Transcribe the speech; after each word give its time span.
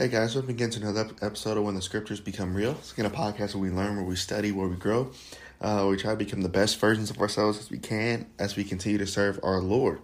Hey 0.00 0.06
guys, 0.06 0.36
welcome 0.36 0.50
again 0.50 0.70
to 0.70 0.80
another 0.80 1.10
episode 1.22 1.58
of 1.58 1.64
When 1.64 1.74
the 1.74 1.82
Scriptures 1.82 2.20
Become 2.20 2.54
Real. 2.54 2.70
It's 2.70 2.92
again 2.92 3.06
a 3.06 3.10
podcast 3.10 3.56
where 3.56 3.68
we 3.68 3.70
learn, 3.70 3.96
where 3.96 4.04
we 4.04 4.14
study, 4.14 4.52
where 4.52 4.68
we 4.68 4.76
grow. 4.76 5.10
Uh, 5.60 5.88
we 5.90 5.96
try 5.96 6.12
to 6.12 6.16
become 6.16 6.42
the 6.42 6.48
best 6.48 6.78
versions 6.78 7.10
of 7.10 7.18
ourselves 7.18 7.58
as 7.58 7.68
we 7.68 7.78
can 7.78 8.24
as 8.38 8.54
we 8.54 8.62
continue 8.62 8.98
to 8.98 9.08
serve 9.08 9.40
our 9.42 9.60
Lord. 9.60 9.98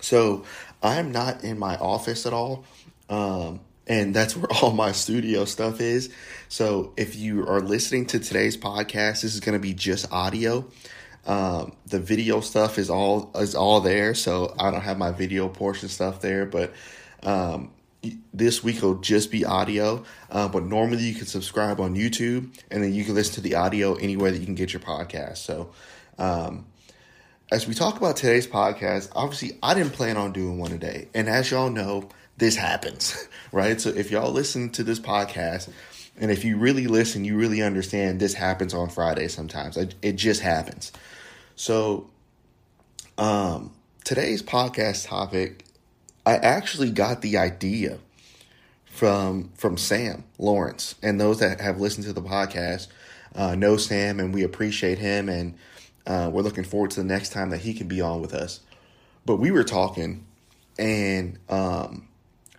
So 0.00 0.44
I'm 0.80 1.10
not 1.10 1.42
in 1.42 1.58
my 1.58 1.76
office 1.78 2.24
at 2.24 2.32
all, 2.32 2.64
um, 3.08 3.58
and 3.88 4.14
that's 4.14 4.36
where 4.36 4.46
all 4.62 4.70
my 4.70 4.92
studio 4.92 5.44
stuff 5.44 5.80
is. 5.80 6.10
So 6.48 6.92
if 6.96 7.16
you 7.16 7.44
are 7.48 7.60
listening 7.60 8.06
to 8.06 8.20
today's 8.20 8.56
podcast, 8.56 9.22
this 9.22 9.34
is 9.34 9.40
going 9.40 9.58
to 9.58 9.60
be 9.60 9.74
just 9.74 10.12
audio. 10.12 10.70
Um, 11.26 11.72
the 11.84 11.98
video 11.98 12.42
stuff 12.42 12.78
is 12.78 12.88
all 12.88 13.32
is 13.34 13.56
all 13.56 13.80
there, 13.80 14.14
so 14.14 14.54
I 14.56 14.70
don't 14.70 14.82
have 14.82 14.98
my 14.98 15.10
video 15.10 15.48
portion 15.48 15.88
stuff 15.88 16.20
there, 16.20 16.46
but 16.46 16.72
um, 17.24 17.72
this 18.32 18.64
week 18.64 18.82
will 18.82 18.96
just 18.96 19.30
be 19.30 19.44
audio, 19.44 20.04
uh, 20.30 20.48
but 20.48 20.64
normally 20.64 21.02
you 21.02 21.14
can 21.14 21.26
subscribe 21.26 21.80
on 21.80 21.94
YouTube 21.94 22.48
and 22.70 22.82
then 22.82 22.94
you 22.94 23.04
can 23.04 23.14
listen 23.14 23.34
to 23.34 23.40
the 23.40 23.54
audio 23.54 23.94
anywhere 23.96 24.30
that 24.30 24.38
you 24.38 24.46
can 24.46 24.54
get 24.54 24.72
your 24.72 24.80
podcast. 24.80 25.38
So, 25.38 25.70
um, 26.18 26.66
as 27.52 27.66
we 27.66 27.74
talk 27.74 27.96
about 27.96 28.16
today's 28.16 28.46
podcast, 28.46 29.10
obviously 29.14 29.58
I 29.62 29.74
didn't 29.74 29.92
plan 29.92 30.16
on 30.16 30.32
doing 30.32 30.58
one 30.58 30.70
today, 30.70 31.08
and 31.14 31.28
as 31.28 31.50
y'all 31.50 31.70
know, 31.70 32.08
this 32.36 32.56
happens, 32.56 33.28
right? 33.52 33.80
So 33.80 33.90
if 33.90 34.10
y'all 34.10 34.32
listen 34.32 34.70
to 34.70 34.82
this 34.82 35.00
podcast, 35.00 35.68
and 36.16 36.30
if 36.30 36.44
you 36.44 36.58
really 36.58 36.86
listen, 36.86 37.24
you 37.24 37.36
really 37.36 37.62
understand 37.62 38.20
this 38.20 38.34
happens 38.34 38.74
on 38.74 38.88
Friday 38.90 39.28
sometimes. 39.28 39.76
It, 39.76 40.16
just 40.16 40.42
happens. 40.42 40.92
So, 41.56 42.10
um, 43.16 43.72
today's 44.04 44.42
podcast 44.42 45.06
topic 45.06 45.64
I 46.30 46.36
actually 46.36 46.92
got 46.92 47.22
the 47.22 47.38
idea 47.38 47.98
from 48.84 49.50
from 49.56 49.76
Sam 49.76 50.22
Lawrence, 50.38 50.94
and 51.02 51.20
those 51.20 51.40
that 51.40 51.60
have 51.60 51.80
listened 51.80 52.06
to 52.06 52.12
the 52.12 52.22
podcast 52.22 52.86
uh, 53.34 53.56
know 53.56 53.76
Sam, 53.76 54.20
and 54.20 54.32
we 54.32 54.44
appreciate 54.44 54.98
him, 54.98 55.28
and 55.28 55.54
uh, 56.06 56.30
we're 56.32 56.42
looking 56.42 56.62
forward 56.62 56.92
to 56.92 57.00
the 57.00 57.04
next 57.04 57.30
time 57.30 57.50
that 57.50 57.62
he 57.62 57.74
can 57.74 57.88
be 57.88 58.00
on 58.00 58.20
with 58.20 58.32
us. 58.32 58.60
But 59.26 59.38
we 59.38 59.50
were 59.50 59.64
talking, 59.64 60.24
and 60.78 61.36
um, 61.48 62.06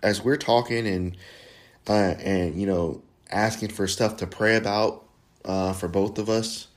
as 0.02 0.22
we're 0.22 0.36
talking, 0.36 0.86
and 0.86 1.16
uh, 1.88 2.14
and 2.20 2.60
you 2.60 2.66
know 2.66 3.00
asking 3.30 3.70
for 3.70 3.88
stuff 3.88 4.18
to 4.18 4.26
pray 4.26 4.56
about 4.56 5.02
uh, 5.46 5.72
for 5.72 5.88
both 5.88 6.18
of 6.18 6.28
us, 6.28 6.68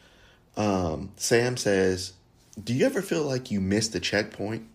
um, 0.56 1.12
Sam 1.18 1.58
says, 1.58 2.14
"Do 2.64 2.74
you 2.74 2.86
ever 2.86 3.02
feel 3.02 3.24
like 3.24 3.52
you 3.52 3.60
missed 3.60 3.94
a 3.96 4.00
checkpoint?" 4.00 4.66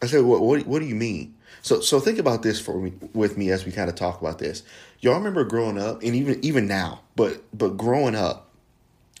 I 0.00 0.06
said, 0.06 0.24
what, 0.24 0.40
what, 0.40 0.66
what 0.66 0.78
do 0.80 0.86
you 0.86 0.94
mean? 0.94 1.34
So, 1.62 1.80
so 1.80 2.00
think 2.00 2.18
about 2.18 2.42
this 2.42 2.60
for 2.60 2.78
me, 2.80 2.92
with 3.12 3.36
me 3.36 3.50
as 3.50 3.64
we 3.64 3.72
kind 3.72 3.88
of 3.88 3.96
talk 3.96 4.20
about 4.20 4.38
this. 4.38 4.62
Y'all 5.00 5.14
remember 5.14 5.44
growing 5.44 5.78
up, 5.78 6.02
and 6.02 6.14
even 6.14 6.44
even 6.44 6.66
now, 6.66 7.00
but 7.16 7.42
but 7.56 7.76
growing 7.76 8.14
up, 8.14 8.50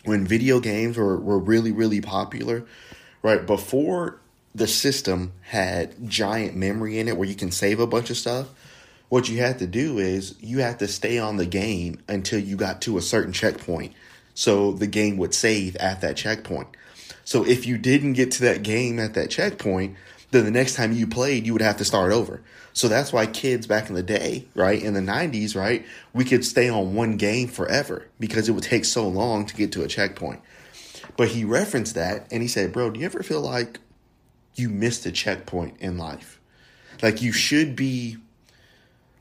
when 0.04 0.26
video 0.26 0.60
games 0.60 0.96
were 0.96 1.18
were 1.18 1.38
really 1.38 1.72
really 1.72 2.00
popular, 2.00 2.64
right 3.22 3.46
before 3.46 4.20
the 4.54 4.66
system 4.66 5.32
had 5.42 6.08
giant 6.08 6.56
memory 6.56 6.98
in 6.98 7.06
it 7.08 7.16
where 7.16 7.28
you 7.28 7.34
can 7.34 7.50
save 7.50 7.80
a 7.80 7.86
bunch 7.86 8.10
of 8.10 8.16
stuff. 8.16 8.48
What 9.08 9.28
you 9.28 9.38
had 9.38 9.58
to 9.60 9.66
do 9.66 9.98
is 9.98 10.34
you 10.40 10.58
had 10.58 10.78
to 10.80 10.88
stay 10.88 11.18
on 11.18 11.36
the 11.36 11.46
game 11.46 12.00
until 12.08 12.38
you 12.38 12.56
got 12.56 12.82
to 12.82 12.98
a 12.98 13.02
certain 13.02 13.32
checkpoint, 13.32 13.94
so 14.34 14.72
the 14.72 14.86
game 14.86 15.16
would 15.16 15.34
save 15.34 15.76
at 15.76 16.00
that 16.02 16.16
checkpoint. 16.16 16.68
So 17.24 17.44
if 17.44 17.66
you 17.66 17.78
didn't 17.78 18.14
get 18.14 18.30
to 18.32 18.42
that 18.42 18.62
game 18.62 18.98
at 18.98 19.14
that 19.14 19.30
checkpoint, 19.30 19.96
then 20.30 20.44
the 20.44 20.50
next 20.50 20.74
time 20.74 20.92
you 20.92 21.06
played, 21.06 21.46
you 21.46 21.52
would 21.52 21.62
have 21.62 21.78
to 21.78 21.84
start 21.84 22.12
over. 22.12 22.42
So 22.74 22.86
that's 22.86 23.12
why 23.12 23.26
kids 23.26 23.66
back 23.66 23.88
in 23.88 23.94
the 23.94 24.02
day, 24.02 24.46
right, 24.54 24.80
in 24.80 24.94
the 24.94 25.00
90s, 25.00 25.56
right, 25.56 25.86
we 26.12 26.24
could 26.24 26.44
stay 26.44 26.68
on 26.68 26.94
one 26.94 27.16
game 27.16 27.48
forever 27.48 28.06
because 28.20 28.48
it 28.48 28.52
would 28.52 28.64
take 28.64 28.84
so 28.84 29.08
long 29.08 29.46
to 29.46 29.56
get 29.56 29.72
to 29.72 29.82
a 29.82 29.88
checkpoint. 29.88 30.40
But 31.16 31.28
he 31.28 31.44
referenced 31.44 31.94
that 31.94 32.28
and 32.30 32.42
he 32.42 32.48
said, 32.48 32.72
Bro, 32.72 32.90
do 32.90 33.00
you 33.00 33.06
ever 33.06 33.22
feel 33.22 33.40
like 33.40 33.80
you 34.54 34.68
missed 34.68 35.06
a 35.06 35.12
checkpoint 35.12 35.78
in 35.80 35.96
life? 35.96 36.38
Like 37.02 37.22
you 37.22 37.32
should 37.32 37.74
be, 37.74 38.18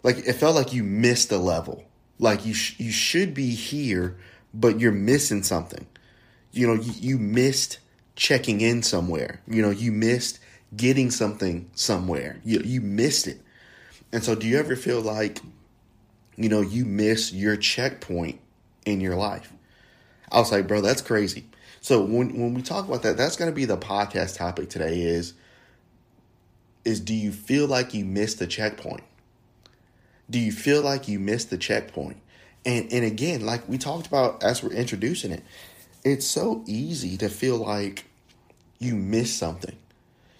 like 0.03 0.17
it 0.17 0.33
felt 0.33 0.55
like 0.55 0.73
you 0.73 0.83
missed 0.83 1.31
a 1.31 1.37
level. 1.37 1.85
Like 2.19 2.45
you, 2.45 2.53
sh- 2.53 2.79
you 2.79 2.91
should 2.91 3.33
be 3.33 3.51
here, 3.51 4.17
but 4.53 4.79
you're 4.79 4.91
missing 4.91 5.43
something. 5.43 5.87
You 6.51 6.67
know, 6.67 6.73
you, 6.73 6.91
you 6.93 7.17
missed 7.17 7.79
checking 8.15 8.61
in 8.61 8.83
somewhere. 8.83 9.41
You 9.47 9.61
know, 9.61 9.69
you 9.69 9.91
missed 9.91 10.39
getting 10.75 11.11
something 11.11 11.69
somewhere. 11.73 12.39
You 12.43 12.59
you 12.59 12.81
missed 12.81 13.27
it. 13.27 13.41
And 14.11 14.23
so 14.23 14.35
do 14.35 14.47
you 14.47 14.57
ever 14.57 14.75
feel 14.75 15.01
like 15.01 15.41
you 16.35 16.49
know 16.49 16.61
you 16.61 16.85
miss 16.85 17.33
your 17.33 17.57
checkpoint 17.57 18.39
in 18.85 19.01
your 19.01 19.15
life? 19.15 19.51
I 20.31 20.39
was 20.39 20.51
like, 20.51 20.67
bro, 20.67 20.81
that's 20.81 21.01
crazy. 21.01 21.45
So 21.81 22.01
when 22.01 22.37
when 22.39 22.53
we 22.53 22.61
talk 22.61 22.87
about 22.87 23.03
that, 23.03 23.17
that's 23.17 23.35
going 23.37 23.49
to 23.49 23.55
be 23.55 23.65
the 23.65 23.77
podcast 23.77 24.37
topic 24.37 24.69
today 24.69 25.01
is 25.01 25.33
is 26.83 26.99
do 26.99 27.13
you 27.13 27.31
feel 27.31 27.67
like 27.67 27.93
you 27.93 28.05
missed 28.05 28.39
the 28.39 28.47
checkpoint? 28.47 29.03
Do 30.29 30.39
you 30.39 30.51
feel 30.51 30.81
like 30.81 31.07
you 31.07 31.19
missed 31.19 31.49
the 31.49 31.57
checkpoint? 31.57 32.17
And 32.65 32.91
and 32.91 33.05
again, 33.05 33.45
like 33.45 33.67
we 33.69 33.77
talked 33.77 34.07
about 34.07 34.43
as 34.43 34.61
we're 34.61 34.73
introducing 34.73 35.31
it, 35.31 35.43
it's 36.03 36.25
so 36.25 36.63
easy 36.65 37.17
to 37.17 37.29
feel 37.29 37.57
like 37.57 38.05
you 38.79 38.95
missed 38.95 39.37
something. 39.37 39.75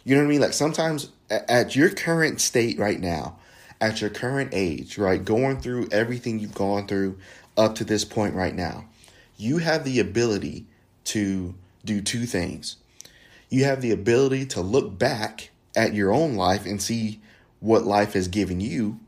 You 0.07 0.15
know 0.15 0.21
what 0.21 0.27
I 0.27 0.31
mean? 0.31 0.39
Like 0.39 0.53
sometimes 0.53 1.11
at 1.29 1.75
your 1.75 1.89
current 1.89 2.39
state 2.39 2.79
right 2.79 2.97
now, 3.01 3.39
at 3.81 3.99
your 3.99 4.09
current 4.09 4.51
age, 4.53 4.97
right, 4.97 5.23
going 5.23 5.59
through 5.59 5.89
everything 5.91 6.39
you've 6.39 6.55
gone 6.55 6.87
through 6.87 7.17
up 7.57 7.75
to 7.75 7.83
this 7.83 8.05
point 8.05 8.33
right 8.33 8.55
now, 8.55 8.85
you 9.35 9.57
have 9.57 9.83
the 9.83 9.99
ability 9.99 10.65
to 11.03 11.55
do 11.83 11.99
two 11.99 12.25
things. 12.25 12.77
You 13.49 13.65
have 13.65 13.81
the 13.81 13.91
ability 13.91 14.45
to 14.45 14.61
look 14.61 14.97
back 14.97 15.49
at 15.75 15.93
your 15.93 16.13
own 16.13 16.35
life 16.35 16.65
and 16.65 16.81
see 16.81 17.19
what 17.59 17.83
life 17.83 18.13
has 18.13 18.29
given 18.29 18.61
you, 18.61 19.01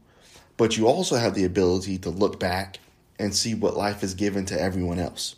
but 0.58 0.76
you 0.76 0.86
also 0.86 1.16
have 1.16 1.34
the 1.34 1.46
ability 1.46 1.98
to 2.00 2.10
look 2.10 2.42
back 2.42 2.80
and 3.18 3.34
see 3.34 3.56
what 3.56 3.78
life 3.78 4.02
has 4.02 4.16
given 4.16 4.44
to 4.48 4.60
everyone 4.60 5.00
else. 5.00 5.38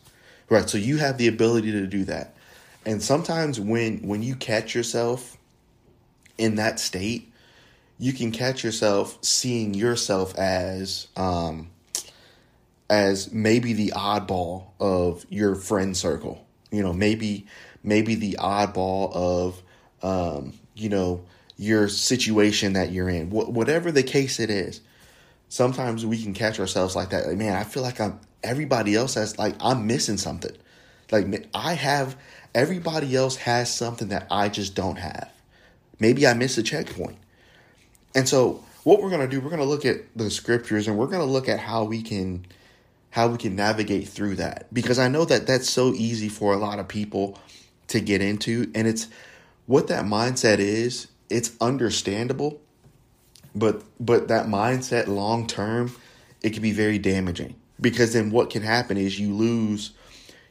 Right? 0.49 0.67
So 0.67 0.79
you 0.79 0.97
have 0.97 1.19
the 1.19 1.27
ability 1.27 1.71
to 1.71 1.85
do 1.85 2.03
that. 2.05 2.33
And 2.83 2.99
sometimes 2.99 3.59
when 3.59 3.99
when 3.99 4.23
you 4.23 4.35
catch 4.35 4.73
yourself 4.73 5.37
in 6.41 6.55
that 6.55 6.79
state, 6.79 7.31
you 7.99 8.13
can 8.13 8.31
catch 8.31 8.63
yourself 8.63 9.19
seeing 9.21 9.75
yourself 9.75 10.35
as 10.35 11.07
um, 11.15 11.69
as 12.89 13.31
maybe 13.31 13.73
the 13.73 13.93
oddball 13.95 14.65
of 14.79 15.23
your 15.29 15.53
friend 15.55 15.95
circle. 15.95 16.45
You 16.71 16.81
know, 16.81 16.93
maybe 16.93 17.45
maybe 17.83 18.15
the 18.15 18.37
oddball 18.39 19.13
of 19.13 19.61
um, 20.01 20.53
you 20.73 20.89
know 20.89 21.23
your 21.57 21.87
situation 21.87 22.73
that 22.73 22.91
you're 22.91 23.09
in. 23.09 23.29
Wh- 23.29 23.49
whatever 23.49 23.91
the 23.91 24.03
case 24.03 24.39
it 24.39 24.49
is, 24.49 24.81
sometimes 25.47 26.07
we 26.07 26.21
can 26.21 26.33
catch 26.33 26.59
ourselves 26.59 26.95
like 26.95 27.11
that. 27.11 27.27
Like, 27.27 27.37
man, 27.37 27.55
I 27.55 27.63
feel 27.63 27.83
like 27.83 28.01
I'm 28.01 28.19
everybody 28.43 28.95
else 28.95 29.13
has 29.13 29.37
like 29.37 29.55
I'm 29.61 29.85
missing 29.85 30.17
something. 30.17 30.57
Like 31.11 31.47
I 31.53 31.73
have 31.75 32.17
everybody 32.55 33.15
else 33.15 33.35
has 33.35 33.71
something 33.71 34.07
that 34.07 34.25
I 34.31 34.49
just 34.49 34.73
don't 34.73 34.97
have. 34.97 35.30
Maybe 36.01 36.25
I 36.25 36.33
missed 36.33 36.57
a 36.57 36.63
checkpoint. 36.63 37.17
And 38.15 38.27
so 38.27 38.63
what 38.83 39.01
we're 39.01 39.11
going 39.11 39.21
to 39.21 39.27
do, 39.27 39.39
we're 39.39 39.51
going 39.51 39.61
to 39.61 39.67
look 39.67 39.85
at 39.85 39.97
the 40.15 40.31
scriptures 40.31 40.87
and 40.87 40.97
we're 40.97 41.05
going 41.05 41.19
to 41.19 41.31
look 41.31 41.47
at 41.47 41.59
how 41.59 41.85
we 41.85 42.01
can 42.01 42.45
how 43.11 43.27
we 43.27 43.37
can 43.37 43.55
navigate 43.55 44.07
through 44.07 44.35
that. 44.35 44.73
Because 44.73 44.97
I 44.97 45.09
know 45.09 45.25
that 45.25 45.45
that's 45.45 45.69
so 45.69 45.93
easy 45.93 46.27
for 46.27 46.53
a 46.53 46.57
lot 46.57 46.79
of 46.79 46.87
people 46.87 47.37
to 47.89 47.99
get 47.99 48.21
into. 48.21 48.71
And 48.73 48.87
it's 48.87 49.09
what 49.65 49.87
that 49.87 50.05
mindset 50.05 50.59
is, 50.59 51.07
it's 51.29 51.51
understandable, 51.61 52.59
but 53.53 53.83
but 53.99 54.27
that 54.29 54.47
mindset 54.47 55.07
long 55.07 55.45
term, 55.45 55.95
it 56.41 56.53
can 56.53 56.63
be 56.63 56.71
very 56.71 56.97
damaging. 56.97 57.55
Because 57.79 58.13
then 58.13 58.31
what 58.31 58.49
can 58.49 58.63
happen 58.63 58.97
is 58.97 59.19
you 59.19 59.33
lose 59.35 59.91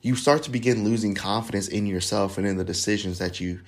you 0.03 0.15
start 0.15 0.45
to 0.45 0.51
begin 0.51 0.85
losing 0.85 1.15
confidence 1.15 1.69
in 1.69 1.87
yourself 1.87 2.39
and 2.39 2.47
in 2.47 2.57
the 2.57 2.65
decisions 2.65 3.19
that 3.19 3.41
you 3.41 3.61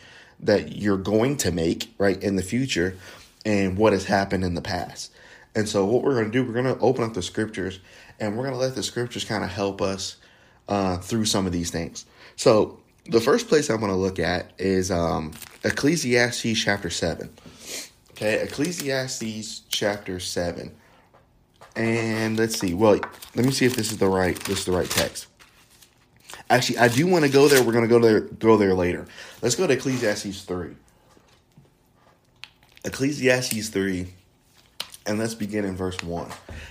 that 0.42 0.76
you're 0.76 0.98
going 0.98 1.36
to 1.38 1.52
make 1.52 1.94
right 1.98 2.20
in 2.22 2.36
the 2.36 2.42
future 2.42 2.96
and 3.44 3.76
what 3.76 3.92
has 3.92 4.04
happened 4.04 4.44
in 4.44 4.54
the 4.54 4.62
past. 4.62 5.12
And 5.54 5.68
so 5.68 5.84
what 5.84 6.02
we're 6.02 6.14
going 6.14 6.26
to 6.26 6.30
do, 6.30 6.44
we're 6.44 6.60
going 6.60 6.74
to 6.74 6.80
open 6.80 7.04
up 7.04 7.14
the 7.14 7.22
scriptures 7.22 7.80
and 8.18 8.36
we're 8.36 8.44
going 8.44 8.54
to 8.54 8.60
let 8.60 8.74
the 8.74 8.82
scriptures 8.82 9.24
kind 9.24 9.44
of 9.44 9.50
help 9.50 9.82
us 9.82 10.16
uh, 10.68 10.98
through 10.98 11.24
some 11.26 11.46
of 11.46 11.52
these 11.52 11.70
things. 11.70 12.06
So 12.36 12.80
the 13.04 13.20
first 13.20 13.48
place 13.48 13.68
I'm 13.68 13.80
going 13.80 13.92
to 13.92 13.98
look 13.98 14.18
at 14.18 14.52
is 14.58 14.90
um, 14.90 15.32
Ecclesiastes 15.64 16.58
chapter 16.58 16.90
7. 16.90 17.30
Okay, 18.12 18.42
Ecclesiastes 18.42 19.62
chapter 19.68 20.20
7. 20.20 20.72
And 21.74 22.38
let's 22.38 22.58
see. 22.58 22.74
Well, 22.74 23.00
let 23.34 23.44
me 23.44 23.50
see 23.50 23.64
if 23.64 23.76
this 23.76 23.90
is 23.92 23.98
the 23.98 24.08
right 24.08 24.38
this 24.44 24.60
is 24.60 24.64
the 24.66 24.72
right 24.72 24.88
text. 24.88 25.26
Actually, 26.50 26.78
I 26.78 26.88
do 26.88 27.06
want 27.06 27.24
to 27.24 27.30
go 27.30 27.48
there. 27.48 27.62
We're 27.62 27.72
going 27.72 27.88
to 27.88 27.88
go 27.88 28.00
there 28.00 28.20
go 28.20 28.56
there 28.56 28.74
later. 28.74 29.06
Let's 29.40 29.54
go 29.54 29.66
to 29.66 29.72
Ecclesiastes 29.72 30.42
3. 30.42 30.74
Ecclesiastes 32.84 33.68
3 33.68 34.12
And 35.06 35.18
let's 35.18 35.34
begin 35.34 35.64
in 35.64 35.76
verse 35.76 36.02
1. 36.02 36.30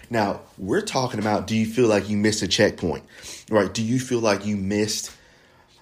Now, 0.10 0.42
we're 0.58 0.82
talking 0.82 1.20
about 1.20 1.48
do 1.48 1.56
you 1.56 1.66
feel 1.66 1.88
like 1.88 2.10
you 2.10 2.18
missed 2.18 2.42
a 2.42 2.48
checkpoint? 2.48 3.04
Right? 3.50 3.74
Do 3.74 3.82
you 3.82 4.00
feel 4.00 4.20
like 4.20 4.46
you 4.46 4.58
missed 4.58 5.12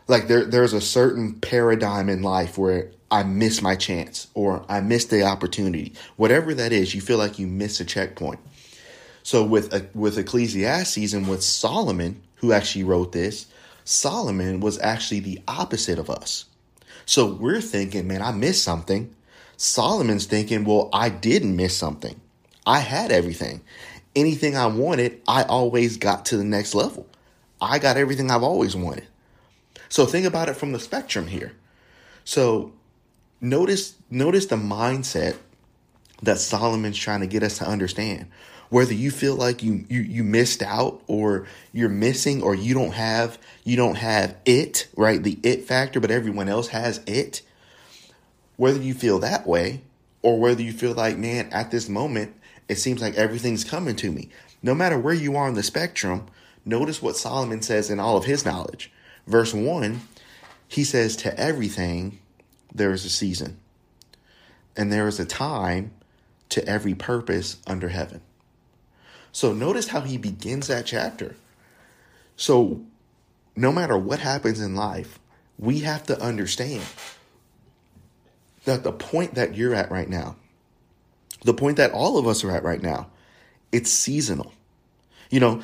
like 0.07 0.27
there 0.27 0.45
there's 0.45 0.73
a 0.73 0.81
certain 0.81 1.35
paradigm 1.35 2.09
in 2.09 2.21
life 2.21 2.57
where 2.57 2.91
I 3.11 3.23
miss 3.23 3.61
my 3.61 3.75
chance 3.75 4.27
or 4.33 4.65
I 4.69 4.81
missed 4.81 5.09
the 5.09 5.23
opportunity. 5.23 5.93
Whatever 6.15 6.53
that 6.55 6.71
is, 6.71 6.93
you 6.93 7.01
feel 7.01 7.17
like 7.17 7.39
you 7.39 7.47
missed 7.47 7.79
a 7.79 7.85
checkpoint. 7.85 8.39
So 9.23 9.43
with 9.43 9.73
uh, 9.73 9.81
with 9.93 10.17
Ecclesiastes 10.17 11.13
and 11.13 11.27
with 11.27 11.43
Solomon, 11.43 12.21
who 12.35 12.51
actually 12.51 12.83
wrote 12.83 13.11
this, 13.11 13.47
Solomon 13.89 14.59
was 14.59 14.77
actually 14.77 15.19
the 15.19 15.41
opposite 15.47 15.97
of 15.97 16.11
us. 16.11 16.45
So 17.07 17.25
we're 17.25 17.59
thinking, 17.59 18.07
man, 18.07 18.21
I 18.21 18.31
missed 18.31 18.63
something. 18.63 19.15
Solomon's 19.57 20.27
thinking, 20.27 20.63
well, 20.63 20.89
I 20.93 21.09
didn't 21.09 21.55
miss 21.55 21.75
something. 21.75 22.21
I 22.67 22.81
had 22.81 23.11
everything. 23.11 23.61
Anything 24.15 24.55
I 24.55 24.67
wanted, 24.67 25.19
I 25.27 25.41
always 25.41 25.97
got 25.97 26.27
to 26.27 26.37
the 26.37 26.43
next 26.43 26.75
level. 26.75 27.07
I 27.59 27.79
got 27.79 27.97
everything 27.97 28.29
I've 28.29 28.43
always 28.43 28.75
wanted. 28.75 29.07
So 29.89 30.05
think 30.05 30.27
about 30.27 30.49
it 30.49 30.55
from 30.55 30.71
the 30.71 30.79
spectrum 30.79 31.25
here. 31.25 31.53
So 32.25 32.73
notice 33.41 33.95
notice 34.11 34.45
the 34.45 34.55
mindset 34.55 35.35
that 36.21 36.37
Solomon's 36.37 36.95
trying 36.95 37.21
to 37.21 37.27
get 37.27 37.41
us 37.41 37.57
to 37.57 37.67
understand. 37.67 38.27
Whether 38.69 38.93
you 38.93 39.09
feel 39.09 39.35
like 39.35 39.63
you, 39.63 39.85
you 39.89 40.01
you 40.01 40.23
missed 40.23 40.61
out 40.61 41.01
or 41.07 41.47
you're 41.73 41.89
missing 41.89 42.43
or 42.43 42.53
you 42.53 42.73
don't 42.73 42.93
have 42.93 43.39
you 43.63 43.75
don't 43.75 43.95
have 43.95 44.35
it, 44.45 44.87
right? 44.95 45.21
The 45.21 45.39
it 45.43 45.63
factor, 45.63 45.99
but 45.99 46.11
everyone 46.11 46.49
else 46.49 46.67
has 46.69 47.01
it. 47.07 47.41
Whether 48.57 48.81
you 48.81 48.93
feel 48.93 49.19
that 49.19 49.47
way 49.47 49.81
or 50.21 50.39
whether 50.39 50.61
you 50.61 50.73
feel 50.73 50.93
like, 50.93 51.17
man, 51.17 51.49
at 51.51 51.71
this 51.71 51.89
moment, 51.89 52.35
it 52.67 52.75
seems 52.75 53.01
like 53.01 53.15
everything's 53.15 53.63
coming 53.63 53.95
to 53.97 54.11
me. 54.11 54.29
No 54.61 54.75
matter 54.75 54.99
where 54.99 55.13
you 55.13 55.35
are 55.35 55.47
on 55.47 55.53
the 55.53 55.63
spectrum, 55.63 56.27
notice 56.65 57.01
what 57.01 57.17
Solomon 57.17 57.61
says 57.61 57.89
in 57.89 57.99
all 57.99 58.17
of 58.17 58.25
his 58.25 58.45
knowledge. 58.45 58.91
Verse 59.25 59.53
1, 59.53 60.01
he 60.67 60.83
says, 60.83 61.15
To 61.17 61.39
everything 61.39 62.19
there 62.73 62.91
is 62.91 63.05
a 63.05 63.09
season, 63.09 63.59
and 64.75 64.91
there 64.91 65.07
is 65.07 65.19
a 65.19 65.25
time 65.25 65.91
to 66.49 66.67
every 66.67 66.93
purpose 66.93 67.57
under 67.65 67.89
heaven. 67.89 68.21
So 69.31 69.53
notice 69.53 69.87
how 69.87 70.01
he 70.01 70.17
begins 70.17 70.67
that 70.67 70.85
chapter. 70.85 71.35
So 72.35 72.81
no 73.55 73.71
matter 73.71 73.97
what 73.97 74.19
happens 74.19 74.59
in 74.59 74.75
life, 74.75 75.19
we 75.57 75.79
have 75.79 76.03
to 76.03 76.19
understand 76.21 76.85
that 78.65 78.83
the 78.83 78.91
point 78.91 79.35
that 79.35 79.55
you're 79.55 79.75
at 79.75 79.91
right 79.91 80.09
now, 80.09 80.35
the 81.43 81.53
point 81.53 81.77
that 81.77 81.91
all 81.91 82.17
of 82.17 82.27
us 82.27 82.43
are 82.43 82.51
at 82.51 82.63
right 82.63 82.81
now, 82.81 83.07
it's 83.71 83.91
seasonal. 83.91 84.53
You 85.29 85.39
know, 85.39 85.61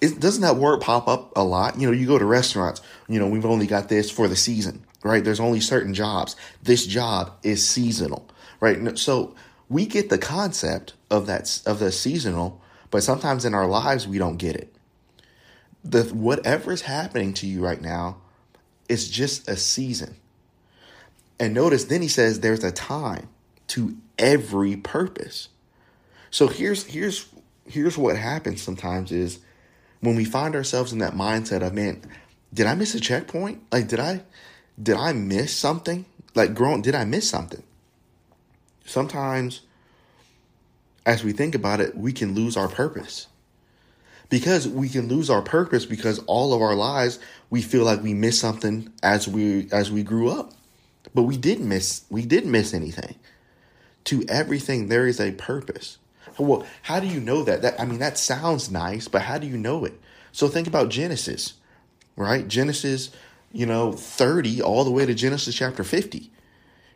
it, 0.00 0.20
doesn't 0.20 0.42
that 0.42 0.56
word 0.56 0.80
pop 0.80 1.08
up 1.08 1.36
a 1.36 1.42
lot? 1.42 1.78
You 1.78 1.86
know, 1.86 1.92
you 1.92 2.06
go 2.06 2.18
to 2.18 2.24
restaurants, 2.24 2.80
you 3.08 3.18
know, 3.18 3.26
we've 3.26 3.46
only 3.46 3.66
got 3.66 3.88
this 3.88 4.10
for 4.10 4.28
the 4.28 4.36
season, 4.36 4.84
right? 5.02 5.24
There's 5.24 5.40
only 5.40 5.60
certain 5.60 5.94
jobs. 5.94 6.36
This 6.62 6.86
job 6.86 7.32
is 7.42 7.66
seasonal, 7.66 8.28
right? 8.60 8.98
So 8.98 9.34
we 9.68 9.86
get 9.86 10.08
the 10.08 10.18
concept 10.18 10.94
of 11.10 11.26
that, 11.26 11.60
of 11.66 11.78
the 11.78 11.92
seasonal, 11.92 12.60
but 12.90 13.02
sometimes 13.02 13.44
in 13.44 13.54
our 13.54 13.66
lives, 13.66 14.08
we 14.08 14.18
don't 14.18 14.36
get 14.36 14.56
it. 14.56 14.74
The, 15.84 16.04
whatever 16.04 16.72
is 16.72 16.82
happening 16.82 17.34
to 17.34 17.46
you 17.46 17.64
right 17.64 17.80
now 17.80 18.18
it's 18.88 19.08
just 19.08 19.48
a 19.48 19.56
season. 19.56 20.16
And 21.38 21.54
notice 21.54 21.84
then 21.84 22.02
he 22.02 22.08
says 22.08 22.40
there's 22.40 22.64
a 22.64 22.72
time 22.72 23.28
to 23.68 23.96
every 24.18 24.76
purpose. 24.76 25.48
So 26.30 26.48
here's 26.48 26.84
here's 26.86 27.28
here's 27.66 27.98
what 27.98 28.16
happens 28.16 28.62
sometimes 28.62 29.12
is 29.12 29.40
when 30.00 30.16
we 30.16 30.24
find 30.24 30.54
ourselves 30.54 30.92
in 30.92 30.98
that 30.98 31.12
mindset 31.12 31.62
of 31.62 31.74
man, 31.74 32.02
did 32.52 32.66
I 32.66 32.74
miss 32.74 32.94
a 32.94 33.00
checkpoint? 33.00 33.62
Like 33.70 33.88
did 33.88 34.00
I 34.00 34.22
did 34.82 34.96
I 34.96 35.12
miss 35.12 35.54
something? 35.54 36.06
Like 36.34 36.54
growing 36.54 36.82
did 36.82 36.94
I 36.94 37.04
miss 37.04 37.28
something? 37.28 37.62
Sometimes 38.84 39.60
as 41.08 41.24
we 41.24 41.32
think 41.32 41.54
about 41.54 41.80
it, 41.80 41.96
we 41.96 42.12
can 42.12 42.34
lose 42.34 42.54
our 42.54 42.68
purpose. 42.68 43.28
Because 44.28 44.68
we 44.68 44.90
can 44.90 45.08
lose 45.08 45.30
our 45.30 45.40
purpose 45.40 45.86
because 45.86 46.18
all 46.26 46.52
of 46.52 46.60
our 46.60 46.74
lives 46.74 47.18
we 47.48 47.62
feel 47.62 47.82
like 47.82 48.02
we 48.02 48.12
missed 48.12 48.40
something 48.40 48.92
as 49.02 49.26
we 49.26 49.68
as 49.72 49.90
we 49.90 50.02
grew 50.02 50.28
up. 50.28 50.52
But 51.14 51.22
we 51.22 51.38
didn't 51.38 51.66
miss 51.66 52.04
we 52.10 52.26
didn't 52.26 52.50
miss 52.50 52.74
anything. 52.74 53.14
To 54.04 54.22
everything 54.28 54.88
there 54.88 55.06
is 55.06 55.18
a 55.18 55.32
purpose. 55.32 55.96
Well, 56.36 56.66
how 56.82 57.00
do 57.00 57.06
you 57.06 57.20
know 57.20 57.42
that? 57.42 57.62
That 57.62 57.80
I 57.80 57.86
mean 57.86 58.00
that 58.00 58.18
sounds 58.18 58.70
nice, 58.70 59.08
but 59.08 59.22
how 59.22 59.38
do 59.38 59.46
you 59.46 59.56
know 59.56 59.86
it? 59.86 59.98
So 60.30 60.46
think 60.46 60.68
about 60.68 60.90
Genesis, 60.90 61.54
right? 62.16 62.46
Genesis, 62.46 63.08
you 63.50 63.64
know, 63.64 63.92
30 63.92 64.60
all 64.60 64.84
the 64.84 64.90
way 64.90 65.06
to 65.06 65.14
Genesis 65.14 65.54
chapter 65.54 65.84
50, 65.84 66.30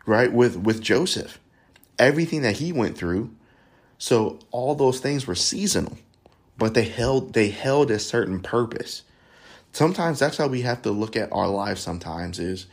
right? 0.04 0.30
With 0.30 0.56
with 0.58 0.82
Joseph. 0.82 1.40
Everything 1.98 2.42
that 2.42 2.56
he 2.56 2.72
went 2.72 2.98
through. 2.98 3.34
So 4.02 4.40
all 4.50 4.74
those 4.74 4.98
things 4.98 5.28
were 5.28 5.36
seasonal, 5.36 5.96
but 6.58 6.74
they 6.74 6.82
held 6.82 7.34
they 7.34 7.50
held 7.50 7.88
a 7.88 8.00
certain 8.00 8.40
purpose. 8.40 9.04
Sometimes 9.70 10.18
that's 10.18 10.38
how 10.38 10.48
we 10.48 10.62
have 10.62 10.82
to 10.82 10.90
look 10.90 11.14
at 11.16 11.30
our 11.30 11.46
life 11.46 11.78
sometimes 11.78 12.40
is 12.40 12.66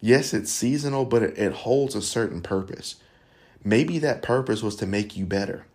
Yes, 0.00 0.32
it's 0.32 0.50
seasonal, 0.50 1.04
but 1.04 1.22
it, 1.22 1.36
it 1.36 1.52
holds 1.52 1.94
a 1.94 2.00
certain 2.00 2.40
purpose. 2.40 2.96
Maybe 3.62 3.98
that 3.98 4.22
purpose 4.22 4.62
was 4.62 4.76
to 4.76 4.86
make 4.86 5.14
you 5.14 5.26
better. 5.26 5.66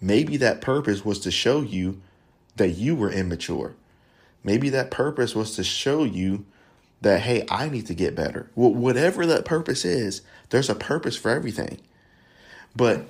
Maybe 0.00 0.36
that 0.38 0.60
purpose 0.60 1.04
was 1.04 1.20
to 1.20 1.30
show 1.30 1.60
you 1.62 2.02
that 2.56 2.70
you 2.70 2.96
were 2.96 3.12
immature. 3.12 3.76
Maybe 4.42 4.70
that 4.70 4.90
purpose 4.90 5.36
was 5.36 5.54
to 5.54 5.62
show 5.62 6.02
you 6.02 6.46
that, 7.00 7.20
hey, 7.20 7.46
I 7.48 7.68
need 7.68 7.86
to 7.86 7.94
get 7.94 8.16
better. 8.16 8.50
Well, 8.56 8.74
whatever 8.74 9.24
that 9.26 9.44
purpose 9.44 9.84
is, 9.84 10.22
there's 10.50 10.68
a 10.68 10.74
purpose 10.74 11.16
for 11.16 11.30
everything. 11.30 11.78
But 12.74 13.04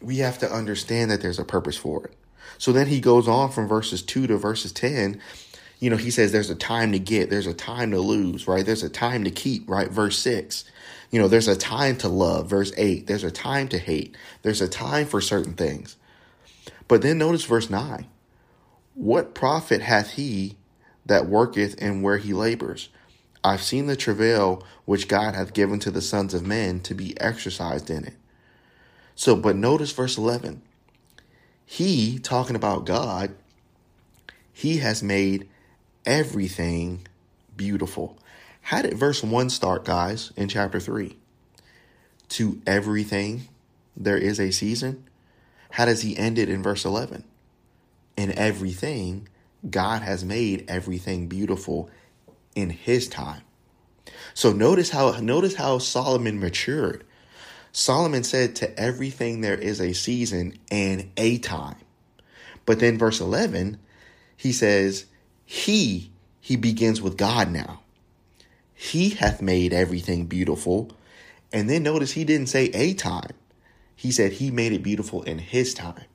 we 0.00 0.18
have 0.18 0.38
to 0.38 0.52
understand 0.52 1.10
that 1.10 1.22
there's 1.22 1.38
a 1.38 1.44
purpose 1.44 1.76
for 1.76 2.04
it. 2.04 2.14
So 2.58 2.72
then 2.72 2.86
he 2.86 3.00
goes 3.00 3.28
on 3.28 3.50
from 3.50 3.68
verses 3.68 4.02
2 4.02 4.26
to 4.28 4.36
verses 4.36 4.72
10 4.72 5.20
you 5.78 5.90
know, 5.90 5.96
he 5.96 6.10
says 6.10 6.32
there's 6.32 6.50
a 6.50 6.54
time 6.54 6.92
to 6.92 6.98
get, 6.98 7.28
there's 7.28 7.46
a 7.46 7.54
time 7.54 7.90
to 7.90 8.00
lose, 8.00 8.48
right? 8.48 8.64
There's 8.64 8.82
a 8.82 8.88
time 8.88 9.24
to 9.24 9.30
keep, 9.30 9.68
right? 9.68 9.90
Verse 9.90 10.18
6. 10.18 10.64
You 11.10 11.20
know, 11.20 11.28
there's 11.28 11.48
a 11.48 11.56
time 11.56 11.96
to 11.98 12.08
love, 12.08 12.48
verse 12.48 12.72
8. 12.76 13.06
There's 13.06 13.24
a 13.24 13.30
time 13.30 13.68
to 13.68 13.78
hate. 13.78 14.16
There's 14.42 14.62
a 14.62 14.68
time 14.68 15.06
for 15.06 15.20
certain 15.20 15.52
things. 15.52 15.96
But 16.88 17.02
then 17.02 17.18
notice 17.18 17.44
verse 17.44 17.68
9. 17.68 18.06
What 18.94 19.34
profit 19.34 19.82
hath 19.82 20.12
he 20.12 20.56
that 21.04 21.26
worketh 21.26 21.76
and 21.78 22.02
where 22.02 22.18
he 22.18 22.32
labors? 22.32 22.88
I've 23.44 23.62
seen 23.62 23.86
the 23.86 23.96
travail 23.96 24.64
which 24.86 25.08
God 25.08 25.34
hath 25.34 25.52
given 25.52 25.78
to 25.80 25.90
the 25.90 26.00
sons 26.00 26.32
of 26.32 26.46
men 26.46 26.80
to 26.80 26.94
be 26.94 27.20
exercised 27.20 27.90
in 27.90 28.04
it. 28.04 28.14
So, 29.16 29.34
but 29.34 29.56
notice 29.56 29.90
verse 29.90 30.16
11. 30.16 30.62
He, 31.64 32.20
talking 32.20 32.54
about 32.54 32.86
God, 32.86 33.34
he 34.52 34.76
has 34.78 35.02
made 35.02 35.48
everything 36.04 37.06
beautiful. 37.56 38.16
How 38.60 38.82
did 38.82 38.94
verse 38.94 39.22
1 39.22 39.50
start, 39.50 39.84
guys, 39.84 40.32
in 40.36 40.48
chapter 40.48 40.78
3? 40.78 41.16
To 42.28 42.60
everything 42.66 43.48
there 43.96 44.18
is 44.18 44.38
a 44.38 44.50
season. 44.50 45.04
How 45.70 45.86
does 45.86 46.02
he 46.02 46.16
end 46.16 46.38
it 46.38 46.48
in 46.48 46.62
verse 46.62 46.84
11? 46.84 47.24
In 48.16 48.32
everything, 48.32 49.28
God 49.68 50.02
has 50.02 50.24
made 50.24 50.64
everything 50.68 51.26
beautiful 51.26 51.90
in 52.54 52.70
his 52.70 53.08
time. 53.08 53.42
So 54.34 54.52
notice 54.52 54.90
how 54.90 55.12
notice 55.20 55.54
how 55.54 55.78
Solomon 55.78 56.38
matured. 56.38 57.04
Solomon 57.78 58.24
said 58.24 58.56
to 58.56 58.80
everything 58.80 59.42
there 59.42 59.54
is 59.54 59.82
a 59.82 59.92
season 59.92 60.58
and 60.70 61.10
a 61.18 61.36
time. 61.36 61.76
But 62.64 62.80
then 62.80 62.96
verse 62.96 63.20
11, 63.20 63.78
he 64.34 64.50
says 64.50 65.04
he, 65.44 66.10
he 66.40 66.56
begins 66.56 67.02
with 67.02 67.18
God 67.18 67.50
now. 67.50 67.82
He 68.72 69.10
hath 69.10 69.42
made 69.42 69.74
everything 69.74 70.24
beautiful. 70.24 70.90
And 71.52 71.68
then 71.68 71.82
notice 71.82 72.12
he 72.12 72.24
didn't 72.24 72.46
say 72.46 72.70
a 72.72 72.94
time. 72.94 73.34
He 73.94 74.10
said 74.10 74.32
he 74.32 74.50
made 74.50 74.72
it 74.72 74.82
beautiful 74.82 75.22
in 75.24 75.36
his 75.36 75.74
time. 75.74 76.06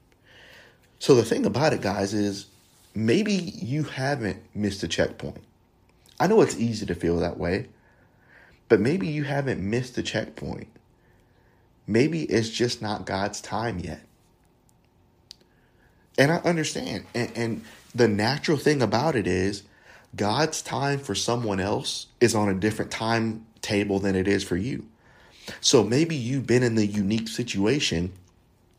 So 0.97 1.13
the 1.13 1.23
thing 1.23 1.45
about 1.45 1.73
it, 1.73 1.81
guys, 1.81 2.15
is 2.15 2.47
maybe 2.95 3.33
you 3.33 3.83
haven't 3.83 4.41
missed 4.55 4.81
a 4.81 4.87
checkpoint. 4.87 5.43
I 6.19 6.25
know 6.25 6.41
it's 6.41 6.57
easy 6.57 6.87
to 6.87 6.95
feel 6.95 7.17
that 7.19 7.37
way, 7.37 7.67
but 8.67 8.79
maybe 8.79 9.05
you 9.07 9.25
haven't 9.25 9.61
missed 9.61 9.95
a 9.99 10.01
checkpoint. 10.01 10.67
Maybe 11.87 12.23
it's 12.23 12.49
just 12.49 12.81
not 12.81 13.05
God's 13.05 13.41
time 13.41 13.79
yet. 13.79 14.01
And 16.17 16.31
I 16.31 16.37
understand. 16.37 17.05
And, 17.15 17.31
and 17.35 17.65
the 17.95 18.07
natural 18.07 18.57
thing 18.57 18.81
about 18.81 19.15
it 19.15 19.27
is 19.27 19.63
God's 20.15 20.61
time 20.61 20.99
for 20.99 21.15
someone 21.15 21.59
else 21.59 22.07
is 22.19 22.35
on 22.35 22.49
a 22.49 22.53
different 22.53 22.91
timetable 22.91 23.99
than 23.99 24.15
it 24.15 24.27
is 24.27 24.43
for 24.43 24.57
you. 24.57 24.85
So 25.59 25.83
maybe 25.83 26.15
you've 26.15 26.47
been 26.47 26.63
in 26.63 26.75
the 26.75 26.85
unique 26.85 27.27
situation 27.27 28.13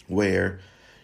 where 0.06 0.61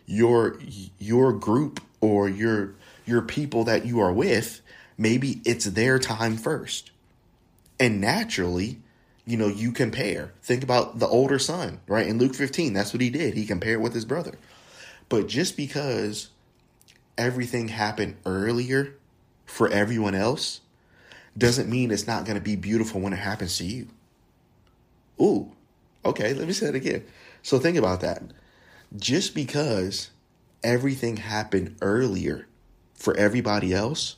your 0.07 0.59
your 0.99 1.33
group 1.33 1.81
or 2.01 2.29
your 2.29 2.75
your 3.05 3.23
people 3.23 3.65
that 3.65 3.85
you 3.85 4.01
are 4.01 4.13
with 4.13 4.61
maybe 4.97 5.41
it's 5.45 5.65
their 5.67 5.99
time 5.99 6.37
first 6.37 6.91
and 7.79 8.01
naturally 8.01 8.79
you 9.29 9.37
know 9.37 9.49
you 9.49 9.73
compare. 9.73 10.33
Think 10.43 10.63
about 10.63 10.99
the 10.99 11.07
older 11.07 11.39
son 11.39 11.81
right? 11.87 12.07
In 12.07 12.19
luke 12.19 12.35
15 12.35 12.73
that's 12.73 12.93
what 12.93 13.03
he 13.03 13.11
did. 13.11 13.35
He 13.35 13.47
compared 13.47 13.81
with 13.81 13.95
his 13.95 14.05
brother. 14.05 14.39
But 15.09 15.29
just 15.29 15.57
because 15.57 16.31
everything 17.17 17.69
happened 17.69 18.17
earlier 18.27 18.95
for 19.47 19.69
everyone 19.69 20.15
else 20.15 20.61
doesn't 21.37 21.71
mean 21.71 21.91
it's 21.91 22.07
not 22.07 22.25
going 22.25 22.37
to 22.37 22.43
be 22.43 22.57
beautiful 22.57 23.01
when 23.01 23.13
it 23.13 23.19
happens 23.19 23.59
to 23.59 23.65
you. 23.65 23.89
Ooh 25.21 25.53
okay 26.05 26.33
let 26.33 26.47
me 26.47 26.53
say 26.53 26.69
it 26.69 26.75
again. 26.75 27.05
So 27.43 27.59
think 27.59 27.77
about 27.77 28.01
that. 28.01 28.23
Just 28.97 29.35
because 29.35 30.11
everything 30.65 31.19
happened 31.19 31.77
earlier 31.81 32.47
for 32.95 33.17
everybody 33.17 33.73
else 33.73 34.17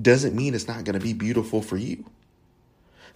doesn't 0.00 0.34
mean 0.34 0.54
it's 0.54 0.68
not 0.68 0.84
going 0.84 0.98
to 0.98 1.04
be 1.04 1.12
beautiful 1.12 1.60
for 1.60 1.76
you. 1.76 2.04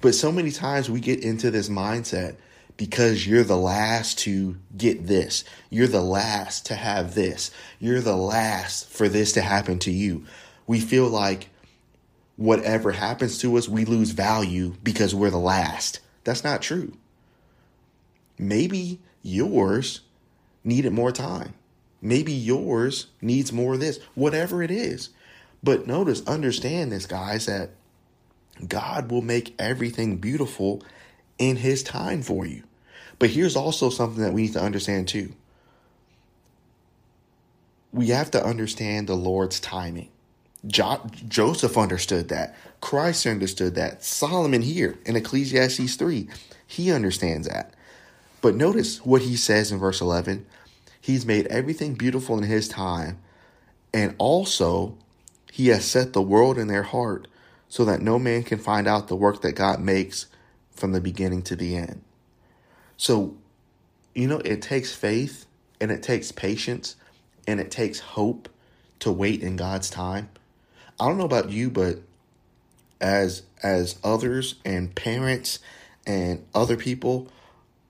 But 0.00 0.14
so 0.14 0.30
many 0.30 0.50
times 0.50 0.90
we 0.90 1.00
get 1.00 1.22
into 1.22 1.50
this 1.50 1.68
mindset 1.68 2.36
because 2.76 3.26
you're 3.26 3.44
the 3.44 3.56
last 3.56 4.18
to 4.20 4.56
get 4.76 5.06
this. 5.06 5.44
You're 5.70 5.86
the 5.86 6.02
last 6.02 6.66
to 6.66 6.74
have 6.74 7.14
this. 7.14 7.50
You're 7.80 8.00
the 8.00 8.16
last 8.16 8.88
for 8.88 9.08
this 9.08 9.32
to 9.32 9.40
happen 9.40 9.78
to 9.80 9.90
you. 9.90 10.24
We 10.66 10.80
feel 10.80 11.08
like 11.08 11.48
whatever 12.36 12.92
happens 12.92 13.38
to 13.38 13.56
us, 13.56 13.68
we 13.68 13.84
lose 13.84 14.10
value 14.10 14.74
because 14.82 15.14
we're 15.14 15.30
the 15.30 15.38
last. 15.38 16.00
That's 16.24 16.44
not 16.44 16.60
true. 16.60 16.92
Maybe 18.38 19.00
yours 19.22 20.02
needed 20.62 20.92
more 20.92 21.12
time. 21.12 21.54
Maybe 22.02 22.32
yours 22.32 23.06
needs 23.22 23.52
more 23.52 23.74
of 23.74 23.80
this, 23.80 23.98
whatever 24.14 24.62
it 24.62 24.70
is. 24.70 25.10
But 25.62 25.86
notice, 25.86 26.26
understand 26.26 26.92
this, 26.92 27.06
guys, 27.06 27.46
that 27.46 27.70
God 28.66 29.10
will 29.10 29.22
make 29.22 29.54
everything 29.58 30.16
beautiful 30.16 30.82
in 31.38 31.56
His 31.56 31.82
time 31.82 32.22
for 32.22 32.46
you. 32.46 32.62
But 33.18 33.30
here's 33.30 33.56
also 33.56 33.90
something 33.90 34.22
that 34.22 34.32
we 34.32 34.42
need 34.42 34.52
to 34.54 34.62
understand 34.62 35.08
too. 35.08 35.32
We 37.92 38.08
have 38.08 38.30
to 38.32 38.44
understand 38.44 39.06
the 39.06 39.14
Lord's 39.14 39.58
timing. 39.60 40.10
Jo- 40.66 41.08
Joseph 41.28 41.78
understood 41.78 42.28
that. 42.28 42.56
Christ 42.80 43.26
understood 43.26 43.74
that. 43.76 44.04
Solomon 44.04 44.62
here 44.62 44.98
in 45.06 45.16
Ecclesiastes 45.16 45.96
3, 45.96 46.28
he 46.66 46.90
understands 46.92 47.48
that. 47.48 47.72
But 48.42 48.54
notice 48.54 49.04
what 49.04 49.22
he 49.22 49.36
says 49.36 49.72
in 49.72 49.78
verse 49.78 50.00
11 50.00 50.46
He's 51.00 51.24
made 51.24 51.46
everything 51.46 51.94
beautiful 51.94 52.36
in 52.36 52.42
his 52.42 52.66
time. 52.66 53.18
And 53.94 54.16
also, 54.18 54.98
he 55.52 55.68
has 55.68 55.84
set 55.84 56.12
the 56.12 56.20
world 56.20 56.58
in 56.58 56.66
their 56.66 56.82
heart 56.82 57.28
so 57.68 57.84
that 57.84 58.00
no 58.00 58.18
man 58.18 58.42
can 58.42 58.58
find 58.58 58.86
out 58.86 59.08
the 59.08 59.16
work 59.16 59.42
that 59.42 59.52
God 59.52 59.80
makes 59.80 60.26
from 60.70 60.92
the 60.92 61.00
beginning 61.00 61.42
to 61.42 61.56
the 61.56 61.76
end. 61.76 62.02
So, 62.96 63.36
you 64.14 64.28
know, 64.28 64.38
it 64.38 64.62
takes 64.62 64.94
faith 64.94 65.46
and 65.80 65.90
it 65.90 66.02
takes 66.02 66.32
patience 66.32 66.96
and 67.46 67.60
it 67.60 67.70
takes 67.70 67.98
hope 68.00 68.48
to 69.00 69.12
wait 69.12 69.42
in 69.42 69.56
God's 69.56 69.90
time. 69.90 70.28
I 70.98 71.06
don't 71.06 71.18
know 71.18 71.24
about 71.24 71.50
you, 71.50 71.70
but 71.70 71.98
as 73.00 73.42
as 73.62 73.98
others 74.02 74.54
and 74.64 74.94
parents 74.94 75.58
and 76.06 76.44
other 76.54 76.76
people 76.76 77.28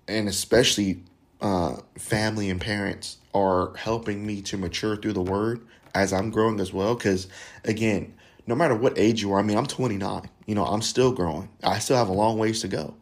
and 0.09 0.29
especially 0.29 1.03
uh, 1.41 1.77
family 1.99 2.51
and 2.51 2.61
parents 2.61 3.19
are 3.35 3.75
helping 3.77 4.27
me 4.27 4.41
to 4.43 4.57
mature 4.57 4.97
through 4.97 5.13
the 5.13 5.23
word 5.23 5.61
as 5.95 6.13
I'm 6.13 6.31
growing 6.31 6.61
as 6.61 6.73
well. 6.73 6.95
Because 6.95 7.29
again, 7.65 8.15
no 8.47 8.55
matter 8.55 8.75
what 8.75 8.99
age 8.99 9.23
you 9.23 9.33
are, 9.33 9.39
I 9.41 9.43
mean, 9.43 9.57
I'm 9.57 9.67
29. 9.67 10.29
You 10.47 10.55
know, 10.55 10.65
I'm 10.65 10.83
still 10.83 11.13
growing. 11.13 11.49
I 11.63 11.79
still 11.79 11.97
have 11.97 12.09
a 12.09 12.13
long 12.13 12.39
ways 12.39 12.61
to 12.61 12.69
go. 12.69 12.95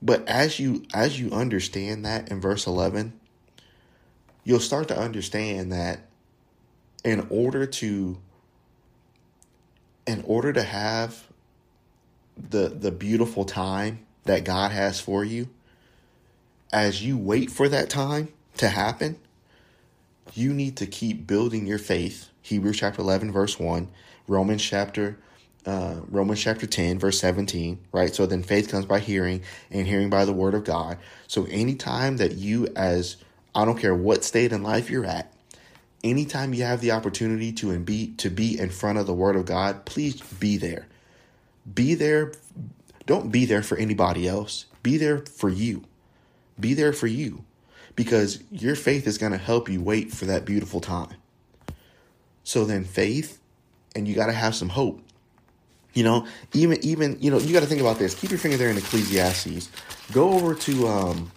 But 0.00 0.26
as 0.28 0.58
you 0.58 0.84
as 0.92 1.18
you 1.18 1.30
understand 1.30 2.04
that 2.04 2.30
in 2.30 2.40
verse 2.40 2.66
11, 2.66 3.18
you'll 4.44 4.60
start 4.60 4.88
to 4.88 4.98
understand 4.98 5.72
that 5.72 6.00
in 7.04 7.26
order 7.30 7.66
to 7.66 8.18
in 10.06 10.22
order 10.26 10.52
to 10.52 10.62
have 10.62 11.26
the 12.36 12.68
the 12.68 12.90
beautiful 12.90 13.44
time 13.44 14.04
that 14.24 14.44
God 14.44 14.72
has 14.72 15.00
for 15.00 15.24
you, 15.24 15.48
as 16.72 17.04
you 17.04 17.16
wait 17.16 17.50
for 17.50 17.68
that 17.68 17.88
time 17.88 18.28
to 18.56 18.68
happen, 18.68 19.18
you 20.34 20.52
need 20.52 20.76
to 20.78 20.86
keep 20.86 21.26
building 21.26 21.66
your 21.66 21.78
faith. 21.78 22.28
Hebrews 22.42 22.78
chapter 22.78 23.00
11, 23.00 23.32
verse 23.32 23.58
1, 23.58 23.88
Romans 24.26 24.62
chapter 24.62 25.18
uh, 25.66 26.00
Romans 26.10 26.40
chapter 26.42 26.66
10, 26.66 26.98
verse 26.98 27.18
17, 27.20 27.78
right? 27.92 28.14
So 28.14 28.26
then 28.26 28.42
faith 28.42 28.70
comes 28.70 28.84
by 28.84 28.98
hearing, 28.98 29.42
and 29.70 29.86
hearing 29.86 30.10
by 30.10 30.24
the 30.24 30.32
word 30.32 30.54
of 30.54 30.64
God. 30.64 30.98
So 31.26 31.46
anytime 31.46 32.18
that 32.18 32.32
you, 32.32 32.68
as 32.76 33.16
I 33.54 33.64
don't 33.64 33.78
care 33.78 33.94
what 33.94 34.24
state 34.24 34.52
in 34.52 34.62
life 34.62 34.90
you're 34.90 35.06
at, 35.06 35.32
anytime 36.02 36.52
you 36.52 36.64
have 36.64 36.80
the 36.80 36.92
opportunity 36.92 37.50
to 37.52 37.70
and 37.70 37.84
be 37.84 38.08
to 38.18 38.28
be 38.28 38.58
in 38.58 38.70
front 38.70 38.98
of 38.98 39.06
the 39.06 39.14
word 39.14 39.36
of 39.36 39.46
God, 39.46 39.86
please 39.86 40.20
be 40.20 40.56
there. 40.58 40.86
Be 41.72 41.94
there. 41.94 42.32
Don't 43.06 43.32
be 43.32 43.46
there 43.46 43.62
for 43.62 43.78
anybody 43.78 44.28
else. 44.28 44.66
Be 44.82 44.98
there 44.98 45.20
for 45.20 45.48
you. 45.48 45.84
Be 46.60 46.74
there 46.74 46.92
for 46.92 47.06
you 47.06 47.44
because 47.96 48.42
your 48.50 48.76
faith 48.76 49.06
is 49.06 49.18
going 49.18 49.32
to 49.32 49.38
help 49.38 49.68
you 49.68 49.80
wait 49.80 50.12
for 50.12 50.26
that 50.26 50.44
beautiful 50.44 50.80
time. 50.80 51.16
So 52.42 52.64
then 52.64 52.84
faith 52.84 53.40
and 53.94 54.06
you 54.08 54.14
got 54.14 54.26
to 54.26 54.32
have 54.32 54.54
some 54.54 54.68
hope. 54.68 55.00
You 55.92 56.02
know, 56.04 56.26
even 56.52 56.78
even 56.84 57.16
you 57.20 57.30
know, 57.30 57.38
you 57.38 57.52
got 57.52 57.60
to 57.60 57.66
think 57.66 57.80
about 57.80 57.98
this. 57.98 58.14
Keep 58.14 58.30
your 58.30 58.38
finger 58.38 58.56
there 58.56 58.68
in 58.68 58.76
Ecclesiastes. 58.76 59.70
Go 60.12 60.32
over 60.32 60.54
to 60.54 60.88
um 60.88 61.30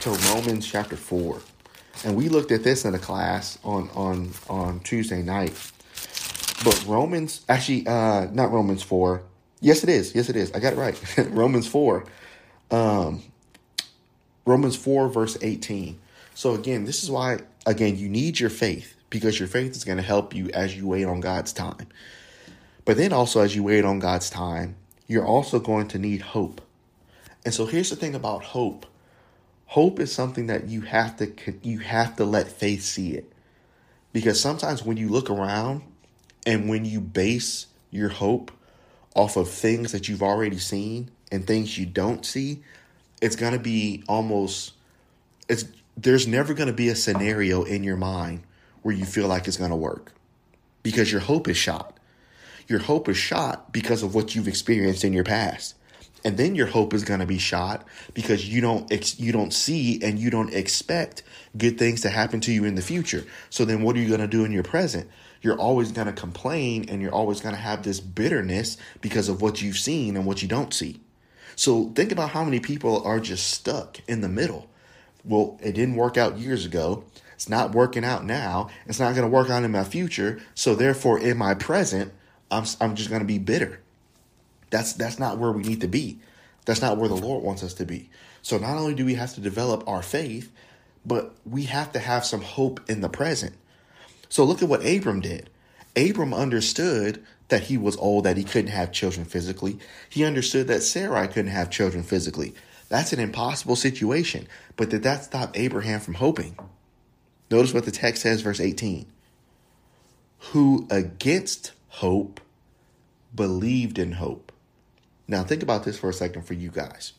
to 0.00 0.10
Romans 0.10 0.66
chapter 0.66 0.96
4. 0.96 1.40
And 2.04 2.16
we 2.16 2.28
looked 2.28 2.52
at 2.52 2.62
this 2.62 2.84
in 2.84 2.94
a 2.94 2.98
class 2.98 3.58
on 3.64 3.90
on 3.90 4.30
on 4.48 4.80
Tuesday 4.80 5.22
night. 5.22 5.52
But 6.64 6.82
Romans 6.86 7.44
actually 7.48 7.86
uh 7.86 8.26
not 8.32 8.52
Romans 8.52 8.82
4. 8.82 9.22
Yes 9.60 9.82
it 9.82 9.90
is. 9.90 10.14
Yes 10.14 10.30
it 10.30 10.36
is. 10.36 10.50
I 10.52 10.60
got 10.60 10.72
it 10.72 10.76
right. 10.76 11.18
Romans 11.30 11.66
4. 11.66 12.04
Um 12.70 13.22
Romans 14.48 14.76
4, 14.76 15.10
verse 15.10 15.36
18. 15.42 16.00
So, 16.34 16.54
again, 16.54 16.84
this 16.84 17.02
is 17.02 17.10
why, 17.10 17.40
again, 17.66 17.98
you 17.98 18.08
need 18.08 18.40
your 18.40 18.48
faith 18.48 18.94
because 19.10 19.38
your 19.38 19.48
faith 19.48 19.76
is 19.76 19.84
going 19.84 19.98
to 19.98 20.04
help 20.04 20.34
you 20.34 20.50
as 20.50 20.76
you 20.76 20.86
wait 20.86 21.04
on 21.04 21.20
God's 21.20 21.52
time. 21.52 21.88
But 22.84 22.96
then 22.96 23.12
also, 23.12 23.40
as 23.40 23.54
you 23.54 23.62
wait 23.62 23.84
on 23.84 23.98
God's 23.98 24.30
time, 24.30 24.76
you're 25.06 25.26
also 25.26 25.58
going 25.58 25.88
to 25.88 25.98
need 25.98 26.22
hope. 26.22 26.60
And 27.44 27.54
so, 27.54 27.66
here's 27.66 27.90
the 27.90 27.96
thing 27.96 28.14
about 28.14 28.44
hope 28.44 28.86
hope 29.68 30.00
is 30.00 30.10
something 30.10 30.46
that 30.46 30.66
you 30.66 30.80
have 30.80 31.16
to 31.16 31.30
you 31.62 31.78
have 31.78 32.16
to 32.16 32.24
let 32.24 32.48
faith 32.48 32.82
see 32.82 33.12
it 33.12 33.30
because 34.12 34.40
sometimes 34.40 34.82
when 34.82 34.96
you 34.96 35.08
look 35.08 35.28
around 35.30 35.82
and 36.46 36.68
when 36.68 36.84
you 36.86 37.00
base 37.00 37.66
your 37.90 38.08
hope 38.08 38.50
off 39.14 39.36
of 39.36 39.48
things 39.48 39.92
that 39.92 40.08
you've 40.08 40.22
already 40.22 40.58
seen 40.58 41.10
and 41.30 41.46
things 41.46 41.76
you 41.76 41.84
don't 41.84 42.24
see 42.24 42.62
it's 43.20 43.36
going 43.36 43.52
to 43.52 43.58
be 43.58 44.02
almost 44.08 44.72
it's 45.48 45.64
there's 45.98 46.26
never 46.26 46.54
going 46.54 46.68
to 46.68 46.72
be 46.72 46.88
a 46.88 46.96
scenario 46.96 47.62
in 47.62 47.84
your 47.84 47.96
mind 47.96 48.42
where 48.82 48.94
you 48.94 49.04
feel 49.04 49.28
like 49.28 49.46
it's 49.46 49.56
going 49.56 49.70
to 49.70 49.76
work 49.76 50.12
because 50.82 51.10
your 51.12 51.20
hope 51.20 51.48
is 51.48 51.56
shot. 51.56 51.98
Your 52.66 52.80
hope 52.80 53.08
is 53.08 53.16
shot 53.16 53.72
because 53.72 54.02
of 54.02 54.14
what 54.14 54.34
you've 54.34 54.48
experienced 54.48 55.04
in 55.04 55.12
your 55.12 55.24
past. 55.24 55.74
And 56.24 56.36
then 56.36 56.54
your 56.54 56.66
hope 56.66 56.92
is 56.94 57.04
going 57.04 57.20
to 57.20 57.26
be 57.26 57.38
shot 57.38 57.86
because 58.12 58.48
you 58.48 58.60
don't 58.60 58.90
ex- 58.92 59.20
you 59.20 59.32
don't 59.32 59.52
see 59.52 60.02
and 60.02 60.18
you 60.18 60.30
don't 60.30 60.52
expect 60.52 61.22
good 61.56 61.78
things 61.78 62.00
to 62.02 62.10
happen 62.10 62.40
to 62.40 62.52
you 62.52 62.64
in 62.64 62.74
the 62.74 62.82
future. 62.82 63.24
So 63.50 63.64
then 63.64 63.82
what 63.82 63.96
are 63.96 64.00
you 64.00 64.08
going 64.08 64.20
to 64.20 64.26
do 64.26 64.44
in 64.44 64.52
your 64.52 64.64
present? 64.64 65.08
You're 65.40 65.58
always 65.58 65.92
going 65.92 66.08
to 66.08 66.12
complain 66.12 66.86
and 66.88 67.00
you're 67.00 67.14
always 67.14 67.40
going 67.40 67.54
to 67.54 67.60
have 67.60 67.84
this 67.84 68.00
bitterness 68.00 68.76
because 69.00 69.28
of 69.28 69.40
what 69.40 69.62
you've 69.62 69.78
seen 69.78 70.16
and 70.16 70.26
what 70.26 70.42
you 70.42 70.48
don't 70.48 70.74
see. 70.74 71.00
So 71.54 71.90
think 71.94 72.12
about 72.12 72.30
how 72.30 72.44
many 72.44 72.60
people 72.60 73.02
are 73.04 73.20
just 73.20 73.50
stuck 73.50 74.00
in 74.08 74.20
the 74.20 74.28
middle. 74.28 74.68
Well, 75.24 75.58
it 75.62 75.72
didn't 75.72 75.96
work 75.96 76.16
out 76.16 76.38
years 76.38 76.64
ago. 76.64 77.04
It's 77.38 77.48
not 77.48 77.70
working 77.70 78.04
out 78.04 78.24
now. 78.24 78.68
It's 78.86 78.98
not 78.98 79.14
going 79.14 79.22
to 79.22 79.32
work 79.32 79.48
out 79.48 79.62
in 79.62 79.70
my 79.70 79.84
future. 79.84 80.40
So 80.56 80.74
therefore, 80.74 81.20
in 81.20 81.38
my 81.38 81.54
present, 81.54 82.12
I'm 82.50 82.64
I'm 82.80 82.96
just 82.96 83.10
going 83.10 83.20
to 83.20 83.26
be 83.26 83.38
bitter. 83.38 83.78
That's 84.70 84.94
that's 84.94 85.20
not 85.20 85.38
where 85.38 85.52
we 85.52 85.62
need 85.62 85.80
to 85.82 85.86
be. 85.86 86.18
That's 86.64 86.82
not 86.82 86.96
where 86.96 87.08
the 87.08 87.14
Lord 87.14 87.44
wants 87.44 87.62
us 87.62 87.74
to 87.74 87.86
be. 87.86 88.10
So 88.42 88.58
not 88.58 88.76
only 88.76 88.92
do 88.92 89.04
we 89.04 89.14
have 89.14 89.34
to 89.34 89.40
develop 89.40 89.86
our 89.86 90.02
faith, 90.02 90.50
but 91.06 91.32
we 91.46 91.62
have 91.66 91.92
to 91.92 92.00
have 92.00 92.26
some 92.26 92.40
hope 92.40 92.80
in 92.90 93.02
the 93.02 93.08
present. 93.08 93.54
So 94.28 94.42
look 94.42 94.60
at 94.60 94.68
what 94.68 94.84
Abram 94.84 95.20
did. 95.20 95.48
Abram 95.94 96.34
understood 96.34 97.24
that 97.50 97.62
he 97.62 97.78
was 97.78 97.96
old, 97.98 98.24
that 98.24 98.36
he 98.36 98.42
couldn't 98.42 98.72
have 98.72 98.90
children 98.90 99.24
physically. 99.24 99.78
He 100.10 100.24
understood 100.24 100.66
that 100.66 100.82
Sarai 100.82 101.28
couldn't 101.28 101.52
have 101.52 101.70
children 101.70 102.02
physically. 102.02 102.52
That's 102.88 103.12
an 103.12 103.20
impossible 103.20 103.76
situation. 103.76 104.48
But 104.74 104.90
did 104.90 105.04
that 105.04 105.22
stop 105.22 105.56
Abraham 105.56 106.00
from 106.00 106.14
hoping? 106.14 106.58
Notice 107.50 107.72
what 107.72 107.84
the 107.84 107.90
text 107.90 108.22
says, 108.22 108.42
verse 108.42 108.60
18. 108.60 109.06
Who 110.52 110.86
against 110.90 111.72
hope 111.88 112.40
believed 113.34 113.98
in 113.98 114.12
hope. 114.12 114.52
Now, 115.26 115.44
think 115.44 115.62
about 115.62 115.84
this 115.84 115.98
for 115.98 116.08
a 116.10 116.14
second 116.14 116.42
for 116.42 116.54
you 116.54 116.70
guys. 116.70 117.12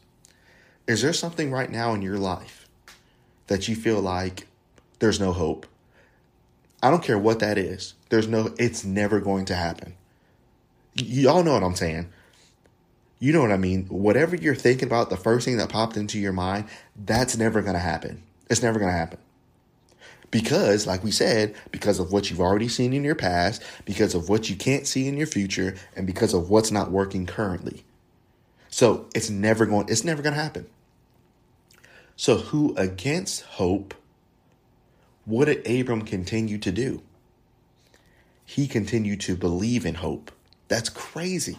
Is 0.88 1.02
there 1.02 1.14
something 1.14 1.52
right 1.52 1.70
now 1.70 1.94
in 1.94 2.02
your 2.02 2.18
life 2.18 2.68
that 3.48 3.68
you 3.68 3.76
feel 3.76 4.02
like 4.02 4.48
there's 5.00 5.20
no 5.20 5.34
hope? 5.34 5.68
I 6.82 6.90
don't 6.90 7.04
care 7.04 7.18
what 7.18 7.40
that 7.40 7.58
is. 7.58 7.94
There's 8.10 8.28
no, 8.28 8.54
it's 8.58 8.84
never 8.84 9.20
going 9.20 9.46
to 9.46 9.56
happen. 9.56 9.96
Y'all 10.96 11.44
know 11.44 11.54
what 11.54 11.64
I'm 11.64 11.76
saying. 11.76 12.10
You 13.20 13.34
know 13.34 13.42
what 13.42 13.52
I 13.52 13.58
mean? 13.58 13.86
Whatever 13.86 14.36
you're 14.36 14.56
thinking 14.56 14.88
about, 14.88 15.10
the 15.10 15.18
first 15.18 15.46
thing 15.46 15.58
that 15.58 15.70
popped 15.70 15.98
into 15.98 16.18
your 16.18 16.32
mind, 16.32 16.66
that's 16.96 17.38
never 17.38 17.62
going 17.62 17.74
to 17.74 17.80
happen. 17.80 18.24
It's 18.50 18.64
never 18.64 18.80
going 18.80 18.92
to 18.92 18.98
happen. 18.98 19.20
Because, 20.32 20.86
like 20.86 21.04
we 21.04 21.12
said, 21.12 21.56
because 21.72 22.00
of 22.00 22.12
what 22.12 22.30
you've 22.30 22.40
already 22.40 22.68
seen 22.68 22.94
in 22.94 23.04
your 23.04 23.16
past, 23.16 23.64
because 23.86 24.14
of 24.14 24.30
what 24.30 24.50
you 24.50 24.56
can't 24.56 24.86
see 24.86 25.08
in 25.08 25.18
your 25.18 25.28
future, 25.28 25.76
and 25.96 26.06
because 26.06 26.34
of 26.34 26.50
what's 26.50 26.72
not 26.72 26.92
working 26.92 27.26
currently. 27.26 27.84
So 28.70 29.08
it's 29.16 29.30
never 29.30 29.66
going, 29.66 29.90
it's 29.90 30.04
never 30.04 30.22
going 30.22 30.36
to 30.36 30.42
happen. 30.42 30.68
So 32.16 32.38
who 32.38 32.76
against 32.76 33.44
hope, 33.44 33.96
what 35.26 35.46
did 35.46 35.66
Abram 35.66 36.04
continue 36.04 36.58
to 36.60 36.72
do? 36.72 37.02
He 38.46 38.68
continued 38.68 39.22
to 39.22 39.36
believe 39.36 39.86
in 39.86 39.96
hope. 39.96 40.32
That's 40.68 40.90
crazy. 40.90 41.58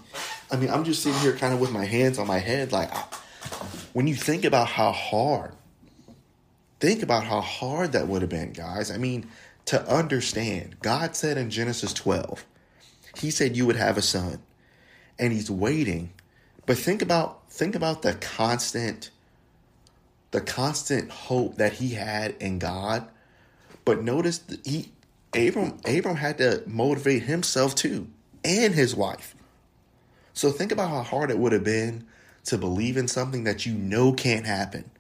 I 0.51 0.57
mean, 0.57 0.71
I'm 0.71 0.85
just 0.85 1.03
sitting 1.03 1.19
here 1.21 1.37
kind 1.37 1.53
of 1.53 1.61
with 1.61 1.73
my 1.73 1.85
hands 1.85 2.19
on 2.19 2.27
my 2.27 2.39
head. 2.39 2.73
Like, 2.73 2.93
when 3.93 4.07
you 4.07 4.15
think 4.15 4.45
about 4.45 4.69
how 4.69 4.93
hard, 4.93 5.53
think 6.81 7.03
about 7.03 7.25
how 7.25 7.41
hard 7.41 7.93
that 7.93 8.09
would 8.09 8.23
have 8.23 8.31
been, 8.31 8.53
guys. 8.53 8.91
I 8.91 8.97
mean, 8.97 9.27
to 9.67 9.83
understand, 9.89 10.81
God 10.81 11.15
said 11.15 11.39
in 11.39 11.51
Genesis 11.51 11.93
12, 11.93 12.45
He 13.19 13.31
said 13.31 13.57
you 13.57 13.67
would 13.67 13.77
have 13.77 13.97
a 13.97 14.03
son, 14.03 14.41
and 15.19 15.33
He's 15.33 15.51
waiting. 15.51 16.13
But 16.67 16.79
think 16.79 17.03
about 17.03 17.51
think 17.51 17.75
about 17.75 18.03
the 18.03 18.15
constant, 18.15 19.11
the 20.31 20.41
constant 20.41 21.11
hope 21.11 21.57
that 21.57 21.75
he 21.75 21.91
had 21.91 22.37
in 22.39 22.59
God. 22.59 23.09
But 23.85 24.03
notice 24.03 24.41
he 24.65 24.93
Abram 25.35 25.79
Abram 25.85 26.17
had 26.17 26.39
to 26.39 26.63
motivate 26.67 27.25
himself 27.25 27.75
too 27.75 28.09
and 28.45 28.75
his 28.75 28.95
wife. 28.95 29.35
So 30.33 30.51
think 30.51 30.73
about 30.73 30.91
how 30.91 31.03
hard 31.03 31.31
it 31.31 31.39
would 31.39 31.53
have 31.53 31.65
been 31.65 32.07
to 32.45 32.57
believe 32.57 32.97
in 32.97 33.09
something 33.09 33.45
that 33.45 33.67
you 33.67 33.75
know 33.75 34.13
can't 34.13 34.47
happen. 34.47 34.91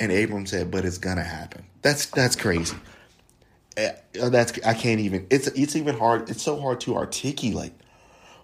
And 0.00 0.10
Abram 0.10 0.46
said, 0.46 0.70
"But 0.70 0.84
it's 0.84 0.98
gonna 0.98 1.22
happen." 1.22 1.66
That's 1.82 2.06
that's 2.06 2.34
crazy. 2.34 2.76
Eh, 3.76 3.92
that's 4.14 4.58
I 4.64 4.74
can't 4.74 5.00
even. 5.00 5.26
It's 5.30 5.46
it's 5.48 5.76
even 5.76 5.98
hard. 5.98 6.30
It's 6.30 6.42
so 6.42 6.58
hard 6.58 6.80
to 6.82 6.96
articulate. 6.96 7.74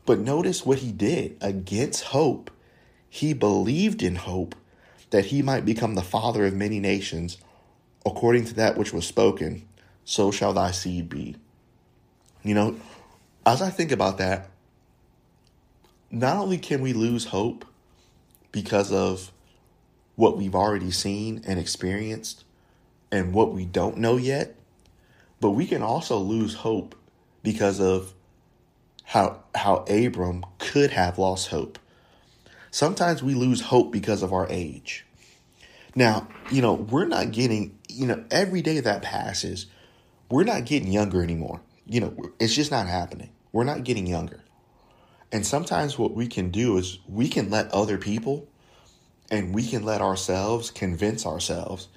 But 0.05 0.21
notice 0.21 0.65
what 0.65 0.79
he 0.79 0.93
did 0.93 1.37
against 1.41 2.05
hope. 2.05 2.51
He 3.09 3.33
believed 3.33 4.03
in 4.03 4.17
hope 4.17 4.55
that 5.11 5.27
he 5.27 5.43
might 5.43 5.65
become 5.65 5.95
the 5.95 6.03
father 6.03 6.45
of 6.45 6.55
many 6.55 6.79
nations, 6.79 7.39
according 8.05 8.45
to 8.45 8.55
that 8.55 8.77
which 8.77 8.93
was 8.93 9.07
spoken. 9.07 9.67
So 10.05 10.31
shall 10.31 10.53
thy 10.53 10.71
seed 10.71 11.09
be. 11.09 11.37
You 12.45 12.55
know, 12.55 12.77
as 13.45 13.63
I 13.63 13.71
think 13.71 13.91
about 13.91 14.19
that, 14.19 14.51
not 16.11 16.37
only 16.37 16.59
can 16.59 16.81
we 16.83 16.93
lose 16.93 17.25
hope 17.25 17.65
because 18.53 18.93
of 18.93 19.33
what 20.17 20.37
we've 20.37 20.55
already 20.55 20.91
seen 20.91 21.43
and 21.47 21.59
experienced 21.59 22.45
and 23.13 23.33
what 23.33 23.53
we 23.53 23.65
don't 23.65 23.99
know 23.99 24.17
yet, 24.17 24.57
but 25.41 25.51
we 25.51 25.67
can 25.67 25.83
also 25.83 26.19
lose 26.19 26.55
hope 26.55 26.95
because 27.43 27.81
of 27.81 28.13
how 29.05 29.43
how 29.55 29.85
Abram 29.89 30.45
could 30.59 30.91
have 30.91 31.19
lost 31.19 31.49
hope. 31.49 31.79
Sometimes 32.71 33.23
we 33.23 33.35
lose 33.35 33.61
hope 33.61 33.93
because 33.93 34.23
of 34.23 34.33
our 34.33 34.47
age. 34.51 35.07
Now, 35.95 36.29
you 36.51 36.61
know, 36.61 36.75
we're 36.75 37.07
not 37.07 37.33
getting, 37.33 37.79
you 37.89 38.07
know, 38.07 38.23
every 38.31 38.61
day 38.61 38.81
that 38.81 39.03
passes, 39.03 39.67
we're 40.31 40.45
not 40.45 40.67
getting 40.67 40.93
younger 40.93 41.23
anymore. 41.23 41.63
You 41.87 42.01
know, 42.01 42.31
it's 42.39 42.55
just 42.55 42.71
not 42.71 42.87
happening. 42.87 43.31
We're 43.53 43.65
not 43.65 43.85
getting 43.85 44.07
younger. 44.07 44.41
And 45.33 45.47
sometimes 45.47 45.99
what 45.99 46.13
we 46.15 46.27
can 46.27 46.51
do 46.51 46.77
is 46.77 46.99
we 47.09 47.29
can 47.29 47.49
let 47.49 47.71
other 47.71 47.97
people 47.97 48.47
and 49.31 49.55
we 49.55 49.67
can 49.67 49.85
let 49.85 50.01
ourselves 50.01 50.71
convince 50.71 51.27
ourselves 51.27 51.89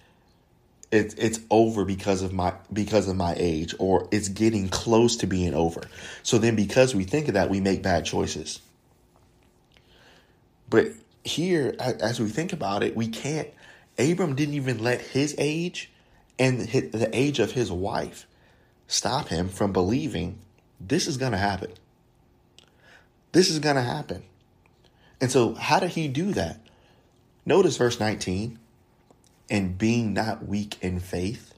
it's 0.92 1.14
it's 1.16 1.40
over 1.52 1.86
because 1.86 2.22
of 2.22 2.34
my 2.34 2.54
because 2.74 3.08
of 3.08 3.16
my 3.16 3.36
age 3.38 3.76
or 3.78 4.08
it's 4.12 4.28
getting 4.28 4.70
close 4.70 5.18
to 5.18 5.28
being 5.28 5.54
over. 5.54 5.82
So 6.24 6.38
then 6.38 6.56
because 6.56 6.96
we 6.96 7.04
think 7.04 7.28
of 7.28 7.36
that 7.36 7.50
we 7.50 7.60
make 7.60 7.84
bad 7.84 8.06
choices. 8.06 8.60
But 10.70 10.88
here 11.24 11.76
as 11.80 12.20
we 12.20 12.30
think 12.30 12.54
about 12.54 12.84
it, 12.84 12.96
we 12.96 13.08
can't 13.08 13.50
Abram 14.00 14.36
didn't 14.36 14.56
even 14.56 14.84
let 14.84 15.02
his 15.02 15.36
age 15.38 15.92
and 16.40 16.62
the 16.62 17.10
age 17.14 17.40
of 17.40 17.52
his 17.52 17.72
wife 17.72 18.26
stop 18.88 19.28
him 19.28 19.50
from 19.50 19.72
believing 19.72 20.40
this 20.80 21.06
is 21.06 21.18
going 21.18 21.34
to 21.34 21.38
happen. 21.38 21.72
This 23.32 23.50
is 23.50 23.60
going 23.60 23.76
to 23.76 23.82
happen. 23.84 24.24
And 25.22 25.30
so, 25.30 25.54
how 25.54 25.80
did 25.80 25.92
he 25.92 26.08
do 26.08 26.32
that? 26.32 26.62
Notice 27.50 27.78
verse 27.78 28.00
19 28.00 28.60
and 29.50 29.76
being 29.76 30.14
not 30.14 30.46
weak 30.46 30.78
in 30.84 31.00
faith. 31.00 31.56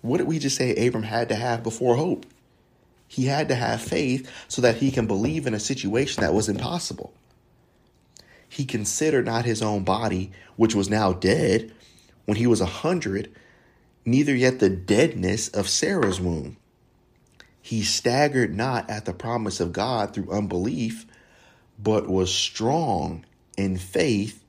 What 0.00 0.16
did 0.16 0.26
we 0.26 0.38
just 0.38 0.56
say 0.56 0.74
Abram 0.74 1.02
had 1.02 1.28
to 1.28 1.34
have 1.34 1.62
before 1.62 1.96
hope? 1.96 2.24
He 3.06 3.26
had 3.26 3.48
to 3.48 3.54
have 3.54 3.82
faith 3.82 4.30
so 4.48 4.62
that 4.62 4.76
he 4.76 4.90
can 4.90 5.06
believe 5.06 5.46
in 5.46 5.52
a 5.52 5.60
situation 5.60 6.22
that 6.22 6.32
was 6.32 6.48
impossible. 6.48 7.12
He 8.48 8.64
considered 8.64 9.26
not 9.26 9.44
his 9.44 9.60
own 9.60 9.84
body, 9.84 10.32
which 10.56 10.74
was 10.74 10.88
now 10.88 11.12
dead, 11.12 11.70
when 12.24 12.38
he 12.38 12.46
was 12.46 12.62
a 12.62 12.64
hundred, 12.64 13.30
neither 14.06 14.34
yet 14.34 14.58
the 14.58 14.70
deadness 14.70 15.48
of 15.48 15.68
Sarah's 15.68 16.18
womb. 16.18 16.56
He 17.60 17.82
staggered 17.82 18.56
not 18.56 18.88
at 18.88 19.04
the 19.04 19.12
promise 19.12 19.60
of 19.60 19.74
God 19.74 20.14
through 20.14 20.32
unbelief, 20.32 21.04
but 21.78 22.08
was 22.08 22.34
strong 22.34 23.26
in 23.58 23.76
faith, 23.76 24.42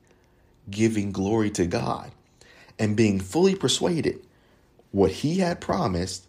giving 0.70 1.12
glory 1.12 1.50
to 1.50 1.66
God, 1.66 2.10
and 2.78 2.96
being 2.96 3.20
fully 3.20 3.54
persuaded 3.54 4.20
what 4.90 5.10
he 5.10 5.38
had 5.38 5.60
promised, 5.60 6.26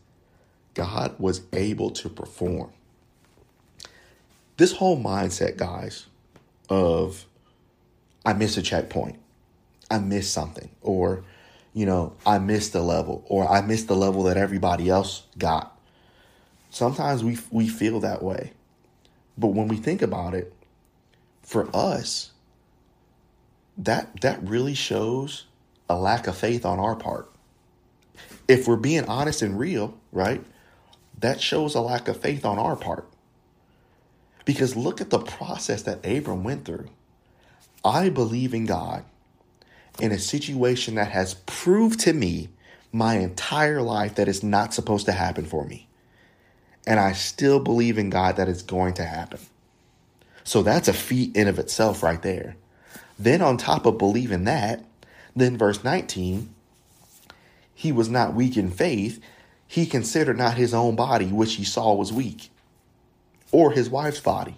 God 0.73 1.15
was 1.17 1.41
able 1.53 1.91
to 1.91 2.09
perform. 2.09 2.71
This 4.57 4.73
whole 4.73 5.01
mindset, 5.01 5.57
guys, 5.57 6.05
of 6.69 7.25
I 8.25 8.33
missed 8.33 8.57
a 8.57 8.61
checkpoint, 8.61 9.19
I 9.89 9.99
missed 9.99 10.33
something, 10.33 10.69
or, 10.81 11.23
you 11.73 11.85
know, 11.85 12.15
I 12.25 12.39
missed 12.39 12.73
the 12.73 12.81
level, 12.81 13.23
or 13.27 13.49
I 13.49 13.61
missed 13.61 13.87
the 13.87 13.95
level 13.95 14.23
that 14.23 14.37
everybody 14.37 14.89
else 14.89 15.23
got 15.37 15.79
Sometimes 16.69 17.23
we 17.23 17.37
we 17.51 17.67
feel 17.67 17.99
that 18.01 18.21
way. 18.21 18.53
But 19.37 19.47
when 19.47 19.67
we 19.67 19.77
think 19.77 20.01
about 20.01 20.33
it, 20.33 20.53
for 21.41 21.69
us, 21.75 22.31
that 23.79 24.21
that 24.21 24.45
really 24.47 24.75
shows 24.75 25.45
a 25.89 25.95
lack 25.97 26.27
of 26.27 26.37
faith 26.37 26.65
on 26.65 26.79
our 26.79 26.95
part. 26.95 27.31
If 28.47 28.67
we're 28.67 28.75
being 28.75 29.05
honest 29.05 29.41
and 29.41 29.57
real, 29.57 29.97
right? 30.11 30.43
That 31.19 31.41
shows 31.41 31.75
a 31.75 31.81
lack 31.81 32.07
of 32.07 32.19
faith 32.19 32.45
on 32.45 32.59
our 32.59 32.75
part. 32.75 33.07
Because 34.45 34.75
look 34.75 35.01
at 35.01 35.09
the 35.09 35.19
process 35.19 35.83
that 35.83 36.05
Abram 36.05 36.43
went 36.43 36.65
through. 36.65 36.87
I 37.83 38.09
believe 38.09 38.53
in 38.53 38.65
God 38.65 39.05
in 39.99 40.11
a 40.11 40.19
situation 40.19 40.95
that 40.95 41.11
has 41.11 41.35
proved 41.45 41.99
to 42.01 42.13
me 42.13 42.49
my 42.91 43.15
entire 43.15 43.81
life 43.81 44.15
that 44.15 44.27
it's 44.27 44.43
not 44.43 44.73
supposed 44.73 45.05
to 45.05 45.11
happen 45.11 45.45
for 45.45 45.65
me. 45.65 45.87
And 46.87 46.99
I 46.99 47.11
still 47.13 47.59
believe 47.59 47.97
in 47.97 48.09
God 48.09 48.37
that 48.37 48.49
it's 48.49 48.61
going 48.61 48.95
to 48.95 49.05
happen. 49.05 49.39
So 50.43 50.63
that's 50.63 50.87
a 50.87 50.93
feat 50.93 51.35
in 51.35 51.47
of 51.47 51.59
itself 51.59 52.01
right 52.01 52.21
there. 52.21 52.55
Then 53.19 53.41
on 53.41 53.57
top 53.57 53.85
of 53.85 53.97
believing 53.97 54.45
that, 54.45 54.85
then 55.35 55.57
verse 55.57 55.83
19, 55.83 56.55
he 57.75 57.91
was 57.91 58.09
not 58.09 58.33
weak 58.33 58.57
in 58.57 58.71
faith. 58.71 59.21
He 59.67 59.85
considered 59.85 60.37
not 60.37 60.55
his 60.57 60.73
own 60.73 60.95
body, 60.95 61.27
which 61.27 61.55
he 61.55 61.63
saw 61.63 61.93
was 61.93 62.11
weak, 62.11 62.49
or 63.51 63.71
his 63.71 63.89
wife's 63.89 64.21
body. 64.21 64.55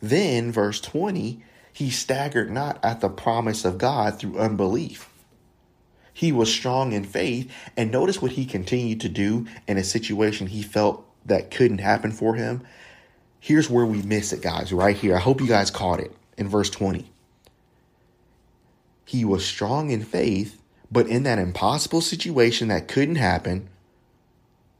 Then, 0.00 0.52
verse 0.52 0.80
20, 0.80 1.42
he 1.72 1.90
staggered 1.90 2.50
not 2.50 2.78
at 2.84 3.00
the 3.00 3.08
promise 3.08 3.64
of 3.64 3.78
God 3.78 4.18
through 4.18 4.38
unbelief. 4.38 5.08
He 6.12 6.32
was 6.32 6.52
strong 6.52 6.92
in 6.92 7.04
faith. 7.04 7.48
And 7.76 7.92
notice 7.92 8.20
what 8.20 8.32
he 8.32 8.44
continued 8.44 9.00
to 9.02 9.08
do 9.08 9.46
in 9.68 9.78
a 9.78 9.84
situation 9.84 10.48
he 10.48 10.62
felt 10.62 11.04
that 11.26 11.52
couldn't 11.52 11.78
happen 11.78 12.10
for 12.10 12.34
him. 12.34 12.62
Here's 13.38 13.70
where 13.70 13.86
we 13.86 14.02
miss 14.02 14.32
it, 14.32 14.42
guys, 14.42 14.72
right 14.72 14.96
here. 14.96 15.14
I 15.14 15.20
hope 15.20 15.40
you 15.40 15.46
guys 15.46 15.70
caught 15.70 16.00
it 16.00 16.12
in 16.36 16.48
verse 16.48 16.70
20. 16.70 17.08
He 19.08 19.24
was 19.24 19.42
strong 19.42 19.88
in 19.90 20.04
faith, 20.04 20.60
but 20.92 21.06
in 21.06 21.22
that 21.22 21.38
impossible 21.38 22.02
situation 22.02 22.68
that 22.68 22.88
couldn't 22.88 23.14
happen, 23.14 23.70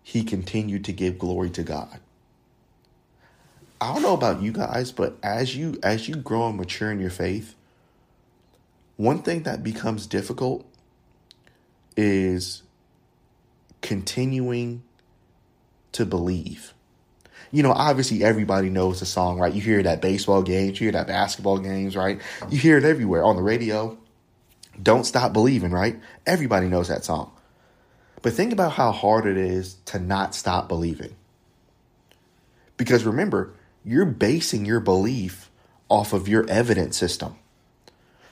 he 0.02 0.22
continued 0.22 0.84
to 0.84 0.92
give 0.92 1.18
glory 1.18 1.48
to 1.48 1.62
God. 1.62 1.98
I 3.80 3.94
don't 3.94 4.02
know 4.02 4.12
about 4.12 4.42
you 4.42 4.52
guys, 4.52 4.92
but 4.92 5.16
as 5.22 5.56
you 5.56 5.78
as 5.82 6.10
you 6.10 6.16
grow 6.16 6.48
and 6.48 6.58
mature 6.58 6.92
in 6.92 7.00
your 7.00 7.08
faith, 7.08 7.54
one 8.98 9.22
thing 9.22 9.44
that 9.44 9.64
becomes 9.64 10.06
difficult 10.06 10.66
is 11.96 12.64
continuing 13.80 14.82
to 15.92 16.04
believe. 16.04 16.74
You 17.50 17.62
know, 17.62 17.72
obviously 17.72 18.22
everybody 18.22 18.68
knows 18.68 19.00
the 19.00 19.06
song, 19.06 19.38
right? 19.38 19.54
You 19.54 19.62
hear 19.62 19.78
it 19.78 19.86
at 19.86 20.02
baseball 20.02 20.42
games, 20.42 20.78
you 20.78 20.84
hear 20.84 20.88
it 20.90 21.00
at 21.00 21.06
basketball 21.06 21.60
games, 21.60 21.96
right? 21.96 22.20
You 22.50 22.58
hear 22.58 22.76
it 22.76 22.84
everywhere 22.84 23.24
on 23.24 23.34
the 23.34 23.42
radio. 23.42 23.96
Don't 24.82 25.04
stop 25.04 25.32
believing, 25.32 25.70
right? 25.70 25.98
Everybody 26.26 26.68
knows 26.68 26.88
that 26.88 27.04
song. 27.04 27.32
But 28.22 28.32
think 28.32 28.52
about 28.52 28.72
how 28.72 28.92
hard 28.92 29.26
it 29.26 29.36
is 29.36 29.74
to 29.86 29.98
not 29.98 30.34
stop 30.34 30.68
believing. 30.68 31.14
Because 32.76 33.04
remember, 33.04 33.54
you're 33.84 34.06
basing 34.06 34.64
your 34.64 34.80
belief 34.80 35.50
off 35.88 36.12
of 36.12 36.28
your 36.28 36.48
evidence 36.48 36.96
system. 36.96 37.36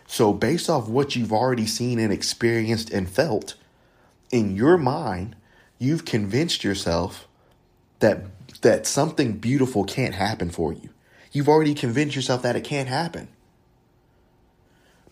So, 0.06 0.32
based 0.32 0.70
off 0.70 0.88
what 0.88 1.16
you've 1.16 1.32
already 1.32 1.66
seen 1.66 1.98
and 1.98 2.12
experienced 2.12 2.90
and 2.90 3.08
felt, 3.08 3.54
in 4.30 4.54
your 4.54 4.76
mind, 4.76 5.34
you've 5.78 6.04
convinced 6.04 6.62
yourself 6.62 7.26
that 7.98 8.24
that 8.62 8.86
something 8.86 9.38
beautiful 9.38 9.84
can't 9.84 10.14
happen 10.14 10.50
for 10.50 10.72
you. 10.72 10.90
You've 11.32 11.48
already 11.48 11.74
convinced 11.74 12.16
yourself 12.16 12.42
that 12.42 12.56
it 12.56 12.64
can't 12.64 12.88
happen. 12.88 13.28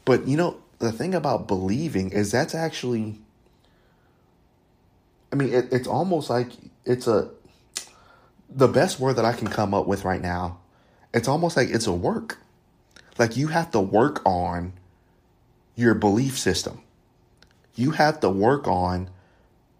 But 0.04 0.28
you 0.28 0.36
know, 0.36 0.58
the 0.84 0.92
thing 0.92 1.14
about 1.14 1.48
believing 1.48 2.10
is 2.10 2.30
that's 2.30 2.54
actually 2.54 3.18
I 5.32 5.36
mean, 5.36 5.52
it, 5.52 5.72
it's 5.72 5.88
almost 5.88 6.30
like 6.30 6.50
it's 6.84 7.08
a 7.08 7.28
the 8.48 8.68
best 8.68 9.00
word 9.00 9.16
that 9.16 9.24
I 9.24 9.32
can 9.32 9.48
come 9.48 9.74
up 9.74 9.86
with 9.86 10.04
right 10.04 10.22
now. 10.22 10.58
It's 11.12 11.26
almost 11.26 11.56
like 11.56 11.70
it's 11.70 11.88
a 11.88 11.92
work. 11.92 12.38
Like 13.18 13.36
you 13.36 13.48
have 13.48 13.72
to 13.72 13.80
work 13.80 14.22
on 14.24 14.74
your 15.74 15.94
belief 15.94 16.38
system. 16.38 16.82
You 17.74 17.90
have 17.92 18.20
to 18.20 18.30
work 18.30 18.68
on, 18.68 19.10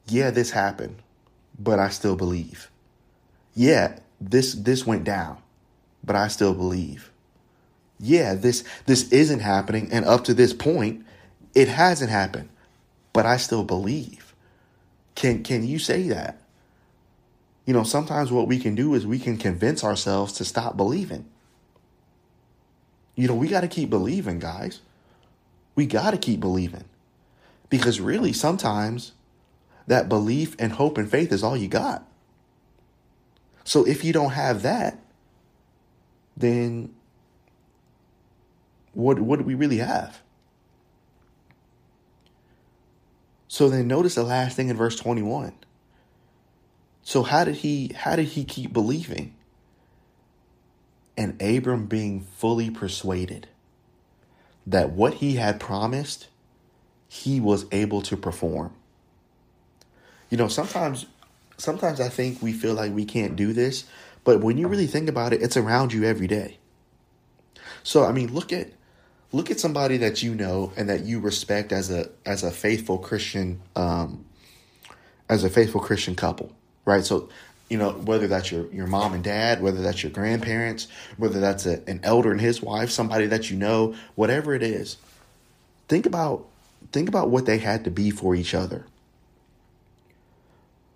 yeah, 0.08 0.30
this 0.30 0.50
happened, 0.50 0.96
but 1.56 1.78
I 1.78 1.88
still 1.88 2.16
believe. 2.16 2.68
Yeah, 3.54 3.98
this 4.20 4.54
this 4.54 4.84
went 4.84 5.04
down, 5.04 5.38
but 6.02 6.16
I 6.16 6.26
still 6.26 6.54
believe. 6.54 7.12
Yeah, 7.98 8.34
this 8.34 8.64
this 8.86 9.10
isn't 9.12 9.40
happening 9.40 9.88
and 9.92 10.04
up 10.04 10.24
to 10.24 10.34
this 10.34 10.52
point 10.52 11.04
it 11.54 11.68
hasn't 11.68 12.10
happened, 12.10 12.48
but 13.12 13.26
I 13.26 13.36
still 13.36 13.64
believe. 13.64 14.34
Can 15.14 15.42
can 15.42 15.66
you 15.66 15.78
say 15.78 16.08
that? 16.08 16.40
You 17.66 17.72
know, 17.72 17.84
sometimes 17.84 18.30
what 18.30 18.48
we 18.48 18.58
can 18.58 18.74
do 18.74 18.94
is 18.94 19.06
we 19.06 19.18
can 19.18 19.38
convince 19.38 19.84
ourselves 19.84 20.34
to 20.34 20.44
stop 20.44 20.76
believing. 20.76 21.24
You 23.14 23.28
know, 23.28 23.34
we 23.34 23.48
got 23.48 23.60
to 23.60 23.68
keep 23.68 23.88
believing, 23.90 24.38
guys. 24.38 24.80
We 25.74 25.86
got 25.86 26.10
to 26.10 26.18
keep 26.18 26.40
believing. 26.40 26.84
Because 27.70 28.00
really, 28.00 28.32
sometimes 28.32 29.12
that 29.86 30.08
belief 30.08 30.56
and 30.58 30.72
hope 30.72 30.98
and 30.98 31.10
faith 31.10 31.32
is 31.32 31.42
all 31.42 31.56
you 31.56 31.68
got. 31.68 32.06
So 33.64 33.86
if 33.86 34.04
you 34.04 34.12
don't 34.12 34.32
have 34.32 34.62
that, 34.62 34.98
then 36.36 36.94
what, 38.94 39.18
what 39.20 39.38
do 39.38 39.44
we 39.44 39.54
really 39.54 39.78
have? 39.78 40.20
So 43.48 43.68
then 43.68 43.86
notice 43.86 44.16
the 44.16 44.24
last 44.24 44.56
thing 44.56 44.68
in 44.68 44.76
verse 44.76 44.96
21. 44.96 45.52
So 47.04 47.22
how 47.22 47.44
did 47.44 47.56
he 47.56 47.92
how 47.94 48.16
did 48.16 48.26
he 48.26 48.44
keep 48.44 48.72
believing? 48.72 49.36
And 51.16 51.40
Abram 51.40 51.86
being 51.86 52.26
fully 52.36 52.70
persuaded 52.70 53.46
that 54.66 54.90
what 54.90 55.14
he 55.14 55.36
had 55.36 55.60
promised, 55.60 56.26
he 57.06 57.38
was 57.38 57.66
able 57.70 58.02
to 58.02 58.16
perform. 58.16 58.74
You 60.30 60.38
know, 60.38 60.48
sometimes 60.48 61.06
sometimes 61.56 62.00
I 62.00 62.08
think 62.08 62.42
we 62.42 62.52
feel 62.52 62.74
like 62.74 62.92
we 62.92 63.04
can't 63.04 63.36
do 63.36 63.52
this, 63.52 63.84
but 64.24 64.40
when 64.40 64.58
you 64.58 64.66
really 64.66 64.88
think 64.88 65.08
about 65.08 65.32
it, 65.32 65.42
it's 65.42 65.56
around 65.56 65.92
you 65.92 66.02
every 66.02 66.26
day. 66.26 66.58
So 67.84 68.04
I 68.04 68.10
mean, 68.10 68.34
look 68.34 68.52
at 68.52 68.72
look 69.34 69.50
at 69.50 69.58
somebody 69.58 69.96
that 69.96 70.22
you 70.22 70.32
know 70.32 70.72
and 70.76 70.88
that 70.88 71.04
you 71.04 71.18
respect 71.18 71.72
as 71.72 71.90
a 71.90 72.08
as 72.24 72.44
a 72.44 72.52
faithful 72.52 72.98
Christian 72.98 73.60
um, 73.74 74.24
as 75.28 75.42
a 75.42 75.50
faithful 75.50 75.80
Christian 75.80 76.14
couple, 76.14 76.52
right? 76.84 77.04
So 77.04 77.28
you 77.68 77.76
know 77.76 77.90
whether 77.90 78.28
that's 78.28 78.52
your 78.52 78.72
your 78.72 78.86
mom 78.86 79.14
and 79.14 79.24
dad 79.24 79.62
whether 79.62 79.80
that's 79.80 80.02
your 80.02 80.12
grandparents 80.12 80.86
whether 81.16 81.40
that's 81.40 81.64
a, 81.64 81.82
an 81.88 81.98
elder 82.02 82.30
and 82.30 82.40
his 82.40 82.60
wife 82.62 82.90
somebody 82.90 83.26
that 83.26 83.50
you 83.50 83.56
know 83.56 83.94
whatever 84.14 84.54
it 84.54 84.62
is 84.62 84.98
think 85.88 86.04
about 86.04 86.46
think 86.92 87.08
about 87.08 87.30
what 87.30 87.46
they 87.46 87.56
had 87.56 87.82
to 87.82 87.90
be 87.90 88.10
for 88.10 88.34
each 88.34 88.54
other 88.54 88.86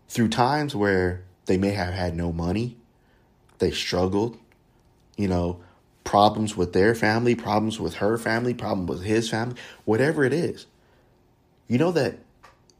through 0.08 0.28
times 0.28 0.76
where 0.76 1.24
they 1.46 1.56
may 1.56 1.70
have 1.70 1.94
had 1.94 2.14
no 2.14 2.30
money 2.30 2.76
they 3.60 3.70
struggled 3.70 4.38
you 5.16 5.26
know 5.26 5.58
problems 6.08 6.56
with 6.56 6.72
their 6.72 6.94
family 6.94 7.34
problems 7.34 7.78
with 7.78 7.94
her 7.96 8.16
family 8.16 8.54
problem 8.54 8.86
with 8.86 9.02
his 9.02 9.28
family 9.28 9.54
whatever 9.84 10.24
it 10.24 10.32
is 10.32 10.66
you 11.66 11.76
know 11.76 11.92
that 11.92 12.18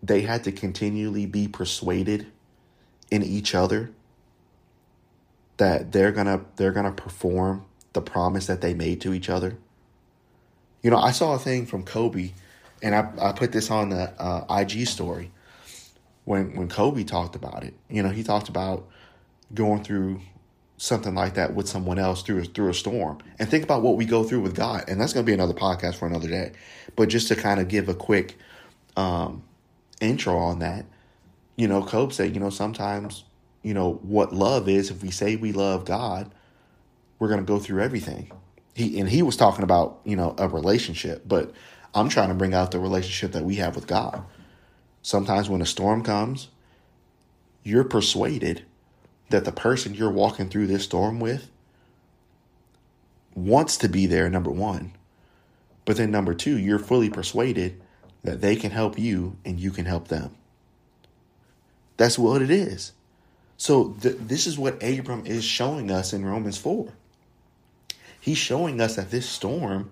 they 0.03 0.23
had 0.23 0.45
to 0.45 0.53
continually 0.53 1.27
be 1.27 1.47
persuaded 1.47 2.27
in 3.11 3.23
each 3.23 3.55
other 3.55 3.91
that 5.59 5.93
they're 5.93 6.13
gonna 6.13 6.41
they're 6.57 6.73
gonna 6.73 6.93
perform 6.93 7.65
the 7.93 8.01
promise 8.01 8.47
that 8.47 8.61
they 8.61 8.75
made 8.75 9.01
to 9.03 9.13
each 9.13 9.29
other. 9.29 9.59
You 10.83 10.91
know, 10.91 10.97
I 10.97 11.11
saw 11.11 11.35
a 11.35 11.39
thing 11.39 11.67
from 11.67 11.85
Kobe, 11.85 12.33
and 12.83 12.95
I 12.95 13.11
I 13.21 13.33
put 13.33 13.53
this 13.53 13.71
on 13.71 13.91
the 13.91 14.11
uh, 14.21 14.45
IG 14.49 14.87
story 14.87 15.31
when 16.25 16.57
when 16.57 16.69
Kobe 16.69 17.05
talked 17.05 17.37
about 17.37 17.65
it. 17.65 17.75
You 17.91 18.03
know, 18.03 18.11
he 18.11 18.23
talked 18.23 18.49
about 18.49 18.89
going 19.53 19.83
through 19.83 20.21
something 20.79 21.15
like 21.15 21.35
that 21.35 21.55
with 21.55 21.69
someone 21.69 21.99
else 21.99 22.23
through 22.23 22.45
through 22.45 22.71
a 22.71 22.75
storm, 22.75 23.19
and 23.39 23.49
think 23.49 23.65
about 23.65 23.83
what 23.83 23.97
we 23.97 24.07
go 24.07 24.25
through 24.25 24.41
with 24.41 24.55
God, 24.55 24.85
and 24.89 24.99
that's 24.99 25.13
going 25.13 25.27
to 25.27 25.29
be 25.29 25.35
another 25.35 25.53
podcast 25.53 25.97
for 25.97 26.07
another 26.07 26.29
day. 26.29 26.53
But 26.97 27.11
just 27.11 27.29
to 27.29 27.37
kind 27.37 27.61
of 27.61 27.69
give 27.69 27.89
a 27.89 27.95
quick 27.95 28.39
um, 28.97 29.43
intro 30.01 30.37
on 30.39 30.61
that, 30.61 30.87
you 31.57 31.69
know, 31.69 31.83
Kobe 31.83 32.15
said, 32.15 32.33
you 32.33 32.41
know, 32.41 32.51
sometimes, 32.51 33.25
you 33.63 33.75
know, 33.75 33.95
what 34.03 34.33
love 34.33 34.69
is, 34.69 34.91
if 34.91 35.03
we 35.03 35.11
say 35.11 35.37
we 35.37 35.53
love 35.53 35.85
God, 35.85 36.33
we're 37.19 37.29
going 37.29 37.41
to 37.41 37.47
go 37.47 37.59
through 37.59 37.83
everything. 37.83 38.31
He 38.75 38.99
and 39.01 39.09
he 39.09 39.23
was 39.23 39.37
talking 39.37 39.65
about, 39.65 40.01
you 40.05 40.17
know, 40.17 40.35
a 40.39 40.49
relationship, 40.49 41.25
but 41.27 41.53
I'm 41.95 42.09
trying 42.09 42.29
to 42.29 42.35
bring 42.35 42.55
out 42.55 42.71
the 42.71 42.79
relationship 42.79 43.33
that 43.33 43.45
we 43.45 43.57
have 43.57 43.75
with 43.75 43.89
God. 43.89 44.25
Sometimes 45.03 45.49
when 45.49 45.61
a 45.61 45.67
storm 45.67 46.05
comes, 46.05 46.49
you're 47.65 47.85
persuaded 47.85 48.65
that 49.31 49.45
the 49.45 49.53
person 49.53 49.95
you're 49.95 50.11
walking 50.11 50.49
through 50.49 50.67
this 50.67 50.85
storm 50.85 51.21
with 51.21 51.51
wants 53.35 53.77
to 53.79 53.89
be 53.89 54.07
there, 54.07 54.29
number 54.29 54.51
one. 54.51 54.93
But 55.85 55.97
then, 55.97 56.11
number 56.11 56.35
two, 56.35 56.59
you're 56.59 56.79
fully 56.79 57.09
persuaded 57.09 57.81
that 58.23 58.41
they 58.41 58.57
can 58.57 58.71
help 58.71 58.99
you 58.99 59.37
and 59.45 59.59
you 59.59 59.71
can 59.71 59.87
help 59.87 60.09
them. 60.09 60.35
That's 61.97 62.19
what 62.19 62.43
it 62.43 62.51
is. 62.51 62.93
So 63.57 63.97
th- 64.01 64.17
this 64.19 64.47
is 64.47 64.59
what 64.59 64.83
Abram 64.83 65.27
is 65.27 65.45
showing 65.45 65.91
us 65.91 66.13
in 66.13 66.25
Romans 66.25 66.59
4. 66.59 66.93
He's 68.21 68.39
showing 68.39 68.81
us 68.81 68.97
that 68.97 69.11
this 69.11 69.29
storm 69.29 69.91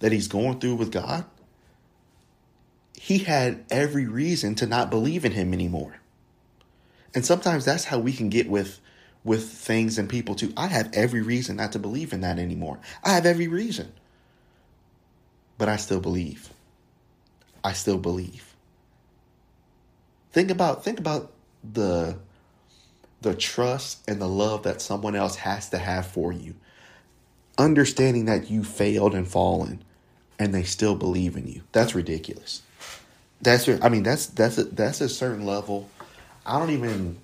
that 0.00 0.12
he's 0.12 0.28
going 0.28 0.60
through 0.60 0.76
with 0.76 0.90
God, 0.90 1.24
he 2.96 3.18
had 3.18 3.64
every 3.70 4.06
reason 4.06 4.54
to 4.56 4.66
not 4.66 4.90
believe 4.90 5.24
in 5.24 5.32
him 5.32 5.52
anymore. 5.52 5.96
And 7.14 7.24
sometimes 7.24 7.64
that's 7.64 7.84
how 7.84 7.98
we 7.98 8.12
can 8.12 8.28
get 8.28 8.48
with 8.48 8.80
with 9.24 9.48
things 9.48 9.98
and 9.98 10.08
people 10.08 10.34
too. 10.34 10.52
I 10.56 10.66
have 10.66 10.90
every 10.92 11.22
reason 11.22 11.56
not 11.56 11.72
to 11.72 11.78
believe 11.78 12.12
in 12.12 12.20
that 12.20 12.38
anymore. 12.38 12.78
I 13.02 13.10
have 13.12 13.24
every 13.24 13.48
reason. 13.48 13.92
But 15.56 15.68
I 15.68 15.76
still 15.76 16.00
believe. 16.00 16.50
I 17.62 17.72
still 17.72 17.98
believe. 17.98 18.54
Think 20.32 20.50
about 20.50 20.84
think 20.84 20.98
about 20.98 21.32
the 21.72 22.18
the 23.22 23.34
trust 23.34 24.02
and 24.08 24.20
the 24.20 24.28
love 24.28 24.64
that 24.64 24.82
someone 24.82 25.14
else 25.14 25.36
has 25.36 25.70
to 25.70 25.78
have 25.78 26.06
for 26.06 26.32
you. 26.32 26.54
Understanding 27.56 28.26
that 28.26 28.50
you 28.50 28.64
failed 28.64 29.14
and 29.14 29.26
fallen 29.26 29.82
and 30.38 30.54
they 30.54 30.64
still 30.64 30.94
believe 30.94 31.36
in 31.36 31.46
you. 31.46 31.62
That's 31.72 31.94
ridiculous. 31.94 32.62
That's 33.40 33.68
I 33.68 33.88
mean 33.88 34.02
that's 34.02 34.26
that's 34.26 34.58
a, 34.58 34.64
that's 34.64 35.00
a 35.00 35.08
certain 35.08 35.46
level. 35.46 35.88
I 36.46 36.58
don't 36.58 36.70
even 36.70 37.18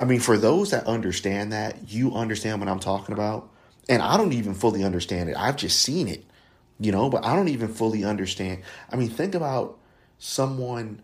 I 0.00 0.04
mean 0.04 0.20
for 0.20 0.36
those 0.38 0.70
that 0.72 0.86
understand 0.86 1.52
that, 1.52 1.88
you 1.90 2.14
understand 2.14 2.60
what 2.60 2.68
I'm 2.68 2.80
talking 2.80 3.12
about. 3.14 3.48
And 3.88 4.02
I 4.02 4.16
don't 4.16 4.32
even 4.32 4.54
fully 4.54 4.84
understand 4.84 5.28
it. 5.30 5.36
I've 5.36 5.56
just 5.56 5.80
seen 5.80 6.08
it. 6.08 6.24
you 6.80 6.92
know, 6.92 7.08
but 7.10 7.24
I 7.24 7.36
don't 7.36 7.48
even 7.48 7.68
fully 7.68 8.04
understand. 8.04 8.62
I 8.90 8.96
mean, 8.96 9.08
think 9.10 9.34
about 9.34 9.78
someone 10.18 11.02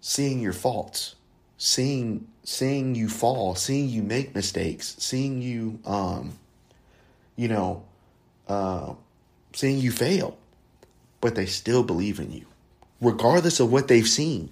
seeing 0.00 0.40
your 0.40 0.52
faults, 0.52 1.14
seeing 1.58 2.26
seeing 2.44 2.94
you 2.94 3.08
fall, 3.08 3.54
seeing 3.54 3.88
you 3.88 4.02
make 4.02 4.34
mistakes, 4.34 4.96
seeing 4.98 5.42
you 5.42 5.78
um 5.86 6.38
you 7.36 7.48
know, 7.48 7.84
uh 8.48 8.94
seeing 9.54 9.78
you 9.78 9.90
fail, 9.92 10.38
but 11.20 11.34
they 11.34 11.46
still 11.46 11.82
believe 11.82 12.18
in 12.20 12.32
you 12.32 12.46
regardless 13.00 13.60
of 13.60 13.72
what 13.72 13.88
they've 13.88 14.08
seen. 14.08 14.50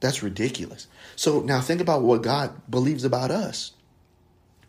That's 0.00 0.22
ridiculous. 0.22 0.86
So 1.16 1.40
now 1.40 1.60
think 1.60 1.80
about 1.80 2.02
what 2.02 2.22
God 2.22 2.70
believes 2.70 3.04
about 3.04 3.30
us. 3.30 3.72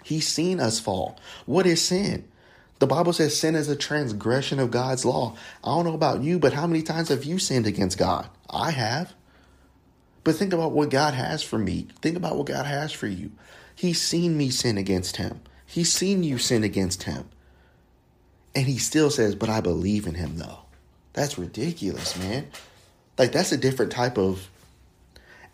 He's 0.03 0.27
seen 0.27 0.59
us 0.59 0.79
fall. 0.79 1.19
What 1.45 1.65
is 1.65 1.81
sin? 1.81 2.27
The 2.79 2.87
Bible 2.87 3.13
says 3.13 3.39
sin 3.39 3.55
is 3.55 3.69
a 3.69 3.75
transgression 3.75 4.59
of 4.59 4.69
God's 4.69 5.05
law. 5.05 5.35
I 5.63 5.69
don't 5.69 5.85
know 5.85 5.93
about 5.93 6.21
you, 6.21 6.39
but 6.39 6.53
how 6.53 6.67
many 6.67 6.83
times 6.83 7.09
have 7.09 7.23
you 7.23 7.39
sinned 7.39 7.65
against 7.65 7.97
God? 7.97 8.29
I 8.49 8.71
have. 8.71 9.13
But 10.23 10.35
think 10.35 10.53
about 10.53 10.73
what 10.73 10.89
God 10.89 11.13
has 11.13 11.41
for 11.41 11.57
me. 11.57 11.87
Think 12.01 12.17
about 12.17 12.35
what 12.35 12.47
God 12.47 12.65
has 12.65 12.91
for 12.91 13.07
you. 13.07 13.31
He's 13.75 14.01
seen 14.01 14.37
me 14.37 14.49
sin 14.49 14.77
against 14.77 15.17
him. 15.17 15.41
He's 15.65 15.91
seen 15.91 16.23
you 16.23 16.37
sin 16.37 16.63
against 16.63 17.03
him. 17.03 17.29
And 18.53 18.65
he 18.65 18.77
still 18.77 19.09
says, 19.09 19.35
But 19.35 19.49
I 19.49 19.61
believe 19.61 20.07
in 20.07 20.15
him, 20.15 20.37
though. 20.37 20.59
That's 21.13 21.37
ridiculous, 21.37 22.17
man. 22.17 22.47
Like, 23.17 23.31
that's 23.31 23.51
a 23.51 23.57
different 23.57 23.91
type 23.91 24.17
of. 24.17 24.49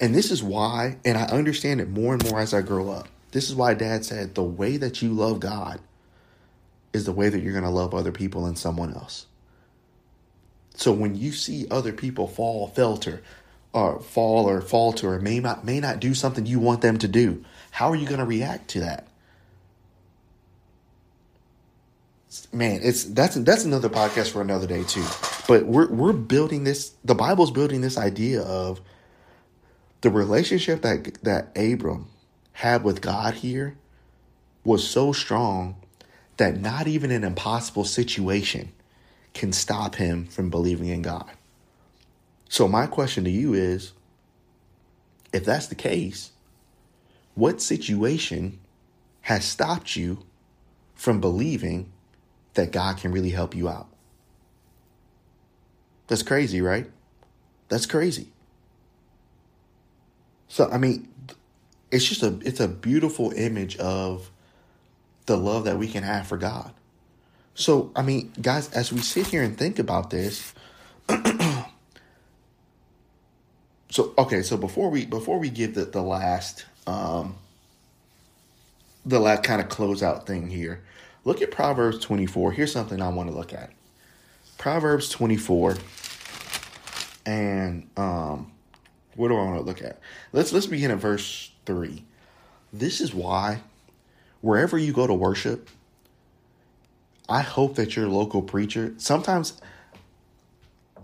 And 0.01 0.15
this 0.15 0.31
is 0.31 0.41
why, 0.41 0.97
and 1.05 1.15
I 1.15 1.25
understand 1.25 1.79
it 1.79 1.87
more 1.87 2.13
and 2.15 2.29
more 2.29 2.39
as 2.39 2.55
I 2.55 2.61
grow 2.61 2.89
up. 2.89 3.07
This 3.31 3.49
is 3.49 3.55
why 3.55 3.75
dad 3.75 4.03
said 4.03 4.33
the 4.33 4.43
way 4.43 4.77
that 4.77 5.01
you 5.01 5.13
love 5.13 5.39
God 5.39 5.79
is 6.91 7.05
the 7.05 7.13
way 7.13 7.29
that 7.29 7.39
you're 7.39 7.53
going 7.53 7.63
to 7.63 7.69
love 7.69 7.93
other 7.93 8.11
people 8.11 8.47
and 8.47 8.57
someone 8.57 8.93
else. 8.93 9.27
So 10.73 10.91
when 10.91 11.15
you 11.15 11.31
see 11.31 11.67
other 11.69 11.93
people 11.93 12.27
fall, 12.27 12.67
filter, 12.67 13.21
or 13.73 13.99
fall 13.99 14.49
or 14.49 14.59
falter, 14.59 15.13
or 15.13 15.19
may 15.19 15.39
not 15.39 15.63
may 15.63 15.79
not 15.79 15.99
do 15.99 16.13
something 16.13 16.45
you 16.45 16.59
want 16.59 16.81
them 16.81 16.97
to 16.97 17.07
do, 17.07 17.45
how 17.69 17.91
are 17.91 17.95
you 17.95 18.07
going 18.07 18.19
to 18.19 18.25
react 18.25 18.69
to 18.69 18.79
that? 18.81 19.07
Man, 22.51 22.79
it's 22.83 23.03
that's 23.03 23.35
that's 23.35 23.65
another 23.65 23.89
podcast 23.89 24.31
for 24.31 24.41
another 24.41 24.65
day 24.65 24.83
too. 24.83 25.05
But 25.47 25.65
we're 25.65 25.89
we're 25.89 26.13
building 26.13 26.63
this. 26.63 26.93
The 27.05 27.15
Bible's 27.15 27.51
building 27.51 27.81
this 27.81 27.97
idea 27.97 28.41
of 28.41 28.81
the 30.01 30.09
relationship 30.09 30.81
that 30.81 31.23
that 31.23 31.55
Abram 31.55 32.09
had 32.53 32.83
with 32.83 33.01
God 33.01 33.35
here 33.35 33.77
was 34.63 34.87
so 34.87 35.11
strong 35.11 35.75
that 36.37 36.59
not 36.59 36.87
even 36.87 37.11
an 37.11 37.23
impossible 37.23 37.85
situation 37.85 38.71
can 39.33 39.53
stop 39.53 39.95
him 39.95 40.25
from 40.25 40.49
believing 40.49 40.87
in 40.87 41.01
God. 41.01 41.31
So, 42.49 42.67
my 42.67 42.85
question 42.85 43.23
to 43.23 43.29
you 43.29 43.53
is 43.53 43.93
if 45.31 45.45
that's 45.45 45.67
the 45.67 45.75
case, 45.75 46.31
what 47.35 47.61
situation 47.61 48.59
has 49.21 49.45
stopped 49.45 49.95
you 49.95 50.25
from 50.95 51.21
believing 51.21 51.91
that 52.55 52.71
God 52.71 52.97
can 52.97 53.11
really 53.11 53.29
help 53.29 53.55
you 53.55 53.69
out? 53.69 53.87
That's 56.07 56.23
crazy, 56.23 56.61
right? 56.61 56.89
That's 57.69 57.85
crazy. 57.85 58.30
So, 60.51 60.69
I 60.69 60.77
mean, 60.77 61.07
it's 61.91 62.03
just 62.05 62.23
a 62.23 62.37
it's 62.43 62.59
a 62.59 62.67
beautiful 62.67 63.31
image 63.31 63.77
of 63.77 64.29
the 65.25 65.37
love 65.37 65.63
that 65.63 65.79
we 65.79 65.87
can 65.87 66.03
have 66.03 66.27
for 66.27 66.35
God. 66.37 66.73
So, 67.55 67.89
I 67.95 68.01
mean, 68.01 68.33
guys, 68.41 68.69
as 68.73 68.91
we 68.91 68.99
sit 68.99 69.27
here 69.27 69.43
and 69.43 69.57
think 69.57 69.79
about 69.79 70.09
this, 70.09 70.53
so 73.89 74.13
okay, 74.17 74.41
so 74.41 74.57
before 74.57 74.89
we 74.89 75.05
before 75.05 75.39
we 75.39 75.49
give 75.49 75.73
the 75.73 75.85
the 75.85 76.01
last 76.01 76.65
um 76.85 77.37
the 79.05 79.21
last 79.21 79.43
kind 79.43 79.61
of 79.61 79.69
closeout 79.69 80.25
thing 80.25 80.49
here, 80.49 80.81
look 81.23 81.41
at 81.41 81.51
Proverbs 81.51 81.99
24. 81.99 82.51
Here's 82.51 82.73
something 82.73 83.01
I 83.01 83.07
want 83.07 83.29
to 83.29 83.35
look 83.35 83.53
at. 83.53 83.71
Proverbs 84.57 85.07
24 85.07 85.77
and 87.25 87.89
um 87.95 88.51
what 89.15 89.27
do 89.29 89.35
I 89.35 89.43
want 89.43 89.57
to 89.57 89.65
look 89.65 89.81
at? 89.81 89.99
Let's 90.31 90.51
let's 90.53 90.67
begin 90.67 90.91
at 90.91 90.97
verse 90.97 91.51
3. 91.65 92.03
This 92.73 93.01
is 93.01 93.13
why 93.13 93.61
wherever 94.41 94.77
you 94.77 94.93
go 94.93 95.07
to 95.07 95.13
worship, 95.13 95.69
I 97.27 97.41
hope 97.41 97.75
that 97.75 97.95
your 97.95 98.07
local 98.07 98.41
preacher 98.41 98.93
sometimes 98.97 99.59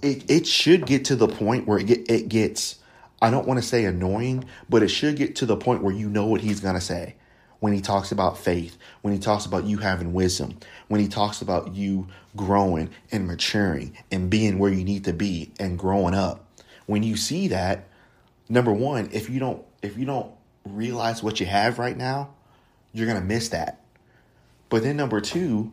it 0.01 0.29
it 0.29 0.47
should 0.47 0.85
get 0.85 1.05
to 1.05 1.15
the 1.15 1.27
point 1.27 1.67
where 1.67 1.79
it 1.79 1.87
get, 1.87 2.09
it 2.09 2.29
gets 2.29 2.77
I 3.21 3.31
don't 3.31 3.47
want 3.47 3.59
to 3.61 3.67
say 3.67 3.85
annoying, 3.85 4.45
but 4.69 4.83
it 4.83 4.89
should 4.89 5.15
get 5.15 5.35
to 5.37 5.45
the 5.45 5.57
point 5.57 5.81
where 5.81 5.93
you 5.93 6.07
know 6.07 6.27
what 6.27 6.41
he's 6.41 6.59
going 6.59 6.75
to 6.75 6.81
say 6.81 7.15
when 7.59 7.73
he 7.73 7.81
talks 7.81 8.11
about 8.11 8.37
faith, 8.37 8.77
when 9.01 9.13
he 9.13 9.19
talks 9.19 9.45
about 9.45 9.65
you 9.65 9.77
having 9.77 10.13
wisdom, 10.13 10.57
when 10.87 11.01
he 11.01 11.07
talks 11.07 11.41
about 11.41 11.73
you 11.73 12.07
growing 12.35 12.89
and 13.11 13.25
maturing 13.27 13.97
and 14.11 14.29
being 14.29 14.59
where 14.59 14.71
you 14.71 14.83
need 14.83 15.03
to 15.05 15.13
be 15.13 15.51
and 15.59 15.79
growing 15.79 16.13
up. 16.13 16.45
When 16.85 17.03
you 17.03 17.17
see 17.17 17.47
that, 17.47 17.87
number 18.49 18.71
1, 18.71 19.09
if 19.11 19.29
you 19.29 19.39
don't 19.39 19.63
if 19.81 19.97
you 19.97 20.05
don't 20.05 20.31
realize 20.65 21.23
what 21.23 21.39
you 21.39 21.45
have 21.45 21.79
right 21.79 21.97
now, 21.97 22.29
you're 22.93 23.07
to 23.19 23.25
miss 23.25 23.49
that. 23.49 23.81
But 24.69 24.83
then, 24.83 24.97
number 24.97 25.21
two, 25.21 25.71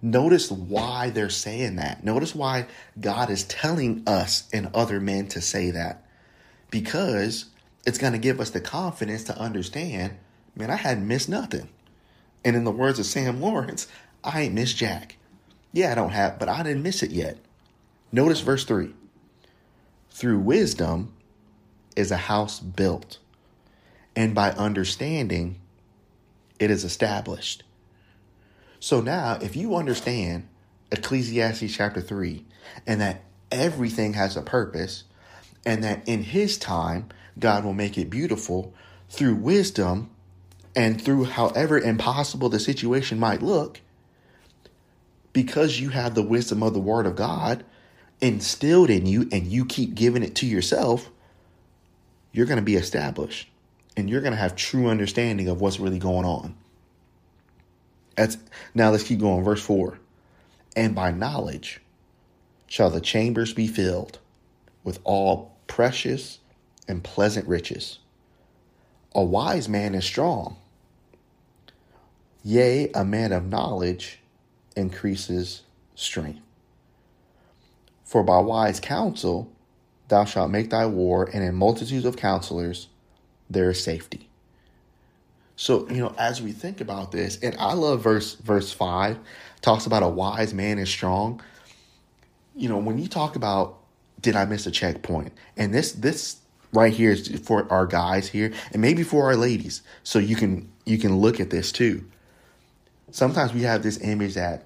notice 0.00 0.50
why 0.50 1.10
they're 1.10 1.28
saying 1.28 1.76
that. 1.76 2.04
Notice 2.04 2.34
why 2.34 2.66
God 2.98 3.30
is 3.30 3.44
telling 3.44 4.02
us 4.06 4.48
and 4.52 4.70
other 4.74 5.00
men 5.00 5.28
to 5.28 5.40
say 5.40 5.70
that. 5.70 6.06
Because 6.70 7.46
it's 7.84 7.98
to 8.12 8.18
give 8.18 8.40
us 8.40 8.50
the 8.50 8.60
confidence 8.60 9.24
to 9.24 9.38
understand, 9.38 10.16
man, 10.54 10.70
I 10.70 10.76
hadn't 10.76 11.08
missed 11.08 11.28
nothing. 11.28 11.68
And 12.44 12.56
in 12.56 12.64
the 12.64 12.70
words 12.70 12.98
of 12.98 13.06
Sam 13.06 13.40
Lawrence, 13.40 13.86
I 14.24 14.42
ain't 14.42 14.54
missed 14.54 14.76
Jack. 14.76 15.16
Yeah, 15.72 15.92
I 15.92 15.94
don't 15.94 16.10
have, 16.10 16.38
but 16.38 16.48
I 16.48 16.62
didn't 16.62 16.82
miss 16.82 17.02
it 17.02 17.10
yet. 17.10 17.38
Notice 18.12 18.40
verse 18.40 18.64
3 18.64 18.94
Through 20.10 20.38
wisdom 20.38 21.12
is 21.96 22.10
a 22.10 22.16
house 22.16 22.60
built, 22.60 23.18
and 24.14 24.34
by 24.34 24.50
understanding 24.52 25.60
it 26.58 26.70
is 26.70 26.84
established. 26.84 27.62
So 28.78 29.00
now, 29.00 29.38
if 29.40 29.56
you 29.56 29.76
understand 29.76 30.48
Ecclesiastes 30.92 31.74
chapter 31.74 32.00
3 32.00 32.44
and 32.86 33.00
that 33.00 33.22
everything 33.50 34.14
has 34.14 34.36
a 34.36 34.42
purpose 34.42 35.04
and 35.66 35.84
that 35.84 36.06
in 36.08 36.22
his 36.22 36.58
time 36.58 37.08
God 37.38 37.64
will 37.64 37.74
make 37.74 37.98
it 37.98 38.10
beautiful 38.10 38.72
through 39.08 39.34
wisdom 39.34 40.10
and 40.74 41.02
through 41.02 41.24
however 41.24 41.78
impossible 41.78 42.48
the 42.48 42.60
situation 42.60 43.18
might 43.18 43.42
look, 43.42 43.80
because 45.32 45.80
you 45.80 45.90
have 45.90 46.14
the 46.14 46.22
wisdom 46.22 46.62
of 46.62 46.74
the 46.74 46.80
Word 46.80 47.06
of 47.06 47.16
God 47.16 47.64
instilled 48.20 48.90
in 48.90 49.06
you 49.06 49.28
and 49.32 49.46
you 49.46 49.64
keep 49.64 49.94
giving 49.94 50.22
it 50.22 50.34
to 50.36 50.46
yourself, 50.46 51.10
you're 52.32 52.46
going 52.46 52.58
to 52.58 52.62
be 52.62 52.76
established 52.76 53.48
and 53.96 54.08
you're 54.08 54.20
going 54.20 54.32
to 54.32 54.38
have 54.38 54.56
true 54.56 54.88
understanding 54.88 55.48
of 55.48 55.60
what's 55.60 55.80
really 55.80 55.98
going 55.98 56.24
on. 56.24 56.54
That's, 58.16 58.36
now 58.74 58.90
let's 58.90 59.04
keep 59.04 59.20
going. 59.20 59.44
Verse 59.44 59.62
4 59.62 59.98
And 60.76 60.94
by 60.94 61.10
knowledge 61.10 61.80
shall 62.66 62.90
the 62.90 63.00
chambers 63.00 63.52
be 63.52 63.66
filled 63.66 64.18
with 64.84 65.00
all 65.04 65.56
precious 65.66 66.38
and 66.86 67.02
pleasant 67.02 67.46
riches. 67.46 67.98
A 69.14 69.24
wise 69.24 69.68
man 69.68 69.94
is 69.94 70.04
strong. 70.04 70.56
Yea, 72.42 72.90
a 72.94 73.04
man 73.04 73.32
of 73.32 73.46
knowledge 73.46 74.20
increases 74.76 75.62
strength. 75.94 76.40
For 78.04 78.22
by 78.22 78.38
wise 78.38 78.80
counsel 78.80 79.52
thou 80.10 80.24
shalt 80.24 80.50
make 80.50 80.70
thy 80.70 80.86
war, 80.86 81.28
and 81.32 81.42
in 81.42 81.54
multitudes 81.54 82.04
of 82.04 82.16
counselors 82.16 82.88
there 83.48 83.70
is 83.70 83.82
safety. 83.82 84.28
So, 85.56 85.88
you 85.90 85.96
know, 85.96 86.14
as 86.18 86.40
we 86.40 86.52
think 86.52 86.80
about 86.80 87.12
this, 87.12 87.38
and 87.42 87.56
I 87.58 87.74
love 87.74 88.02
verse 88.02 88.34
verse 88.34 88.72
5 88.72 89.18
talks 89.60 89.86
about 89.86 90.02
a 90.02 90.08
wise 90.08 90.54
man 90.54 90.78
is 90.78 90.88
strong. 90.88 91.40
You 92.54 92.68
know, 92.68 92.78
when 92.78 92.98
you 92.98 93.08
talk 93.08 93.36
about 93.36 93.78
did 94.20 94.36
I 94.36 94.44
miss 94.44 94.66
a 94.66 94.70
checkpoint? 94.70 95.32
And 95.56 95.74
this 95.74 95.92
this 95.92 96.36
right 96.72 96.92
here 96.92 97.10
is 97.10 97.40
for 97.40 97.70
our 97.70 97.86
guys 97.86 98.28
here 98.28 98.52
and 98.72 98.80
maybe 98.80 99.02
for 99.02 99.24
our 99.24 99.36
ladies. 99.36 99.82
So 100.02 100.18
you 100.18 100.36
can 100.36 100.70
you 100.84 100.98
can 100.98 101.16
look 101.16 101.40
at 101.40 101.50
this 101.50 101.72
too. 101.72 102.04
Sometimes 103.10 103.52
we 103.52 103.62
have 103.62 103.82
this 103.82 104.00
image 104.00 104.34
that 104.34 104.64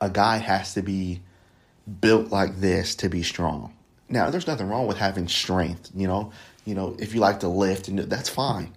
a 0.00 0.10
guy 0.10 0.38
has 0.38 0.74
to 0.74 0.82
be 0.82 1.20
built 2.00 2.30
like 2.30 2.60
this 2.60 2.94
to 2.96 3.08
be 3.08 3.22
strong. 3.22 3.74
Now, 4.10 4.28
there's 4.28 4.46
nothing 4.46 4.68
wrong 4.68 4.86
with 4.86 4.98
having 4.98 5.28
strength, 5.28 5.90
you 5.94 6.08
know 6.08 6.32
you 6.64 6.74
know, 6.74 6.94
if 6.98 7.14
you 7.14 7.20
like 7.20 7.40
to 7.40 7.48
lift, 7.48 7.88
and 7.88 7.98
that's 7.98 8.28
fine. 8.28 8.72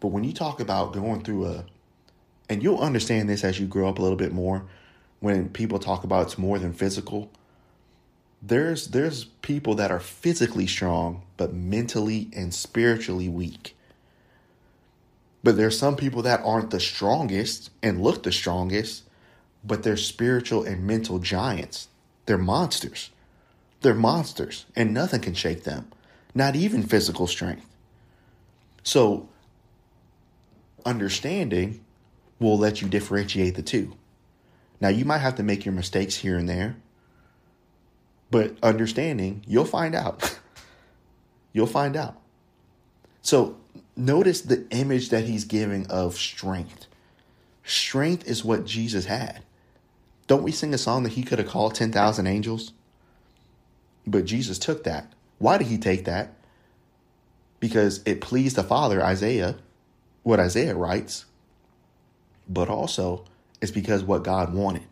But 0.00 0.08
when 0.08 0.24
you 0.24 0.32
talk 0.32 0.60
about 0.60 0.92
going 0.92 1.22
through 1.22 1.46
a, 1.46 1.64
and 2.48 2.62
you'll 2.62 2.78
understand 2.78 3.28
this 3.28 3.42
as 3.42 3.58
you 3.58 3.66
grow 3.66 3.88
up 3.88 3.98
a 3.98 4.02
little 4.02 4.16
bit 4.16 4.32
more, 4.32 4.64
when 5.20 5.48
people 5.48 5.78
talk 5.78 6.04
about 6.04 6.26
it's 6.26 6.38
more 6.38 6.58
than 6.58 6.72
physical, 6.72 7.30
there's 8.42 8.88
there's 8.88 9.24
people 9.24 9.74
that 9.74 9.90
are 9.90 9.98
physically 9.98 10.66
strong 10.66 11.22
but 11.36 11.54
mentally 11.54 12.28
and 12.32 12.54
spiritually 12.54 13.28
weak. 13.28 13.74
But 15.42 15.56
there's 15.56 15.78
some 15.78 15.96
people 15.96 16.22
that 16.22 16.42
aren't 16.44 16.70
the 16.70 16.80
strongest 16.80 17.70
and 17.82 18.02
look 18.02 18.22
the 18.22 18.32
strongest, 18.32 19.04
but 19.64 19.82
they're 19.82 19.96
spiritual 19.96 20.64
and 20.64 20.86
mental 20.86 21.18
giants. 21.18 21.88
They're 22.26 22.38
monsters. 22.38 23.10
They're 23.80 23.94
monsters, 23.94 24.66
and 24.74 24.94
nothing 24.94 25.20
can 25.20 25.34
shake 25.34 25.64
them, 25.64 25.90
not 26.34 26.56
even 26.56 26.82
physical 26.82 27.26
strength. 27.26 27.66
So, 28.82 29.28
understanding 30.84 31.84
will 32.38 32.58
let 32.58 32.80
you 32.80 32.88
differentiate 32.88 33.54
the 33.54 33.62
two. 33.62 33.96
Now, 34.80 34.88
you 34.88 35.04
might 35.04 35.18
have 35.18 35.36
to 35.36 35.42
make 35.42 35.64
your 35.64 35.74
mistakes 35.74 36.16
here 36.16 36.36
and 36.36 36.48
there, 36.48 36.76
but 38.30 38.56
understanding, 38.62 39.42
you'll 39.46 39.64
find 39.64 39.94
out. 39.94 40.38
you'll 41.52 41.66
find 41.66 41.96
out. 41.96 42.20
So, 43.22 43.56
notice 43.96 44.40
the 44.42 44.66
image 44.70 45.08
that 45.10 45.24
he's 45.24 45.44
giving 45.44 45.86
of 45.88 46.16
strength. 46.16 46.86
Strength 47.64 48.28
is 48.28 48.44
what 48.44 48.64
Jesus 48.64 49.06
had. 49.06 49.42
Don't 50.26 50.42
we 50.42 50.52
sing 50.52 50.74
a 50.74 50.78
song 50.78 51.02
that 51.04 51.12
he 51.12 51.22
could 51.22 51.38
have 51.38 51.48
called 51.48 51.74
10,000 51.74 52.26
angels? 52.26 52.72
But 54.06 54.24
Jesus 54.24 54.58
took 54.58 54.84
that. 54.84 55.12
Why 55.38 55.58
did 55.58 55.66
he 55.66 55.78
take 55.78 56.04
that? 56.04 56.34
Because 57.60 58.02
it 58.06 58.20
pleased 58.20 58.56
the 58.56 58.62
Father, 58.62 59.02
Isaiah, 59.02 59.56
what 60.22 60.40
Isaiah 60.40 60.74
writes, 60.74 61.24
but 62.48 62.68
also 62.68 63.24
it's 63.60 63.72
because 63.72 64.02
what 64.02 64.22
God 64.22 64.52
wanted. 64.52 64.86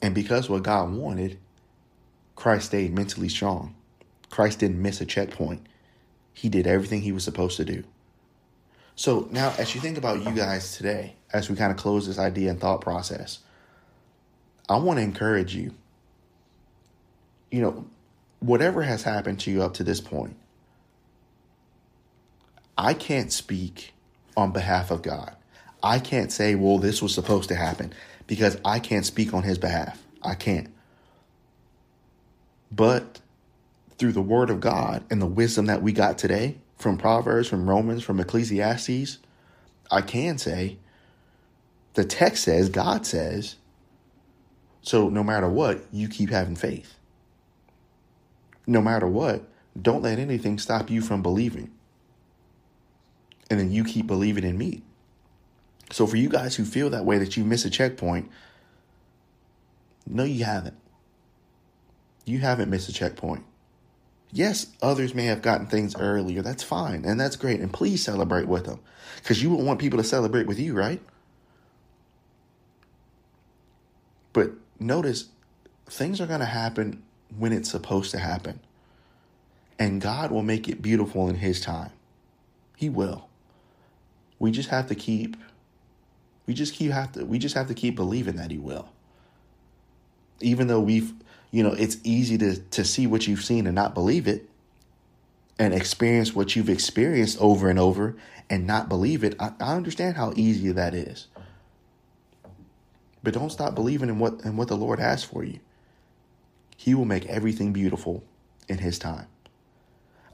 And 0.00 0.14
because 0.14 0.48
what 0.48 0.62
God 0.62 0.92
wanted, 0.92 1.38
Christ 2.36 2.66
stayed 2.66 2.94
mentally 2.94 3.28
strong. 3.28 3.74
Christ 4.30 4.60
didn't 4.60 4.80
miss 4.80 5.00
a 5.00 5.06
checkpoint. 5.06 5.66
He 6.32 6.48
did 6.48 6.66
everything 6.66 7.02
he 7.02 7.12
was 7.12 7.24
supposed 7.24 7.56
to 7.56 7.64
do. 7.64 7.84
So 8.94 9.28
now, 9.30 9.52
as 9.58 9.74
you 9.74 9.80
think 9.80 9.98
about 9.98 10.24
you 10.24 10.32
guys 10.32 10.76
today, 10.76 11.14
as 11.32 11.50
we 11.50 11.56
kind 11.56 11.70
of 11.70 11.78
close 11.78 12.06
this 12.06 12.18
idea 12.18 12.50
and 12.50 12.60
thought 12.60 12.80
process, 12.80 13.40
I 14.68 14.76
want 14.76 14.98
to 14.98 15.02
encourage 15.02 15.54
you. 15.54 15.74
You 17.50 17.62
know, 17.62 17.86
whatever 18.40 18.82
has 18.82 19.02
happened 19.02 19.40
to 19.40 19.50
you 19.50 19.62
up 19.62 19.74
to 19.74 19.84
this 19.84 20.00
point, 20.00 20.36
I 22.76 22.94
can't 22.94 23.32
speak 23.32 23.92
on 24.36 24.52
behalf 24.52 24.90
of 24.90 25.02
God. 25.02 25.34
I 25.82 25.98
can't 25.98 26.30
say, 26.32 26.54
well, 26.54 26.78
this 26.78 27.02
was 27.02 27.14
supposed 27.14 27.48
to 27.48 27.54
happen 27.54 27.92
because 28.26 28.58
I 28.64 28.78
can't 28.78 29.06
speak 29.06 29.32
on 29.34 29.42
his 29.42 29.58
behalf. 29.58 30.02
I 30.22 30.34
can't. 30.34 30.68
But 32.70 33.20
through 33.96 34.12
the 34.12 34.22
word 34.22 34.50
of 34.50 34.60
God 34.60 35.04
and 35.10 35.20
the 35.20 35.26
wisdom 35.26 35.66
that 35.66 35.82
we 35.82 35.92
got 35.92 36.18
today 36.18 36.58
from 36.76 36.98
Proverbs, 36.98 37.48
from 37.48 37.68
Romans, 37.68 38.02
from 38.02 38.20
Ecclesiastes, 38.20 39.18
I 39.90 40.02
can 40.02 40.38
say 40.38 40.78
the 41.94 42.04
text 42.04 42.44
says, 42.44 42.68
God 42.68 43.06
says, 43.06 43.56
so 44.82 45.08
no 45.08 45.24
matter 45.24 45.48
what, 45.48 45.84
you 45.90 46.08
keep 46.08 46.30
having 46.30 46.56
faith. 46.56 46.97
No 48.68 48.82
matter 48.82 49.08
what, 49.08 49.48
don't 49.80 50.02
let 50.02 50.18
anything 50.18 50.58
stop 50.58 50.90
you 50.90 51.00
from 51.00 51.22
believing. 51.22 51.70
And 53.50 53.58
then 53.58 53.72
you 53.72 53.82
keep 53.82 54.06
believing 54.06 54.44
in 54.44 54.58
me. 54.58 54.82
So 55.90 56.06
for 56.06 56.18
you 56.18 56.28
guys 56.28 56.54
who 56.54 56.66
feel 56.66 56.90
that 56.90 57.06
way 57.06 57.16
that 57.16 57.34
you 57.34 57.44
miss 57.44 57.64
a 57.64 57.70
checkpoint, 57.70 58.30
no, 60.06 60.22
you 60.22 60.44
haven't. 60.44 60.76
You 62.26 62.40
haven't 62.40 62.68
missed 62.68 62.90
a 62.90 62.92
checkpoint. 62.92 63.44
Yes, 64.30 64.66
others 64.82 65.14
may 65.14 65.24
have 65.24 65.40
gotten 65.40 65.66
things 65.66 65.96
earlier. 65.96 66.42
That's 66.42 66.62
fine. 66.62 67.06
And 67.06 67.18
that's 67.18 67.36
great. 67.36 67.60
And 67.60 67.72
please 67.72 68.04
celebrate 68.04 68.48
with 68.48 68.66
them. 68.66 68.80
Because 69.16 69.42
you 69.42 69.48
would 69.48 69.64
want 69.64 69.80
people 69.80 69.96
to 69.96 70.04
celebrate 70.04 70.46
with 70.46 70.58
you, 70.58 70.74
right? 70.74 71.00
But 74.34 74.50
notice 74.78 75.30
things 75.86 76.20
are 76.20 76.26
going 76.26 76.40
to 76.40 76.46
happen 76.46 77.02
when 77.36 77.52
it's 77.52 77.70
supposed 77.70 78.10
to 78.12 78.18
happen. 78.18 78.60
And 79.78 80.00
God 80.00 80.30
will 80.30 80.42
make 80.42 80.68
it 80.68 80.82
beautiful 80.82 81.28
in 81.28 81.36
His 81.36 81.60
time. 81.60 81.90
He 82.76 82.88
will. 82.88 83.28
We 84.38 84.50
just 84.50 84.68
have 84.68 84.86
to 84.88 84.94
keep 84.94 85.36
we 86.46 86.54
just 86.54 86.74
keep 86.74 86.90
have 86.92 87.12
to 87.12 87.24
we 87.24 87.38
just 87.38 87.54
have 87.54 87.68
to 87.68 87.74
keep 87.74 87.94
believing 87.94 88.36
that 88.36 88.50
he 88.50 88.58
will. 88.58 88.88
Even 90.40 90.66
though 90.66 90.80
we've 90.80 91.12
you 91.50 91.62
know, 91.62 91.72
it's 91.72 91.98
easy 92.04 92.38
to 92.38 92.56
to 92.56 92.84
see 92.84 93.06
what 93.06 93.26
you've 93.26 93.44
seen 93.44 93.66
and 93.66 93.74
not 93.74 93.94
believe 93.94 94.26
it 94.26 94.48
and 95.58 95.74
experience 95.74 96.34
what 96.34 96.56
you've 96.56 96.70
experienced 96.70 97.38
over 97.40 97.68
and 97.68 97.78
over 97.78 98.16
and 98.48 98.66
not 98.66 98.88
believe 98.88 99.24
it. 99.24 99.34
I, 99.40 99.52
I 99.60 99.74
understand 99.74 100.16
how 100.16 100.32
easy 100.36 100.72
that 100.72 100.94
is. 100.94 101.26
But 103.22 103.34
don't 103.34 103.50
stop 103.50 103.74
believing 103.74 104.08
in 104.08 104.18
what 104.18 104.40
in 104.44 104.56
what 104.56 104.68
the 104.68 104.76
Lord 104.76 105.00
has 105.00 105.22
for 105.24 105.44
you. 105.44 105.58
He 106.88 106.94
will 106.94 107.04
make 107.04 107.26
everything 107.26 107.74
beautiful 107.74 108.24
in 108.66 108.78
his 108.78 108.98
time. 108.98 109.26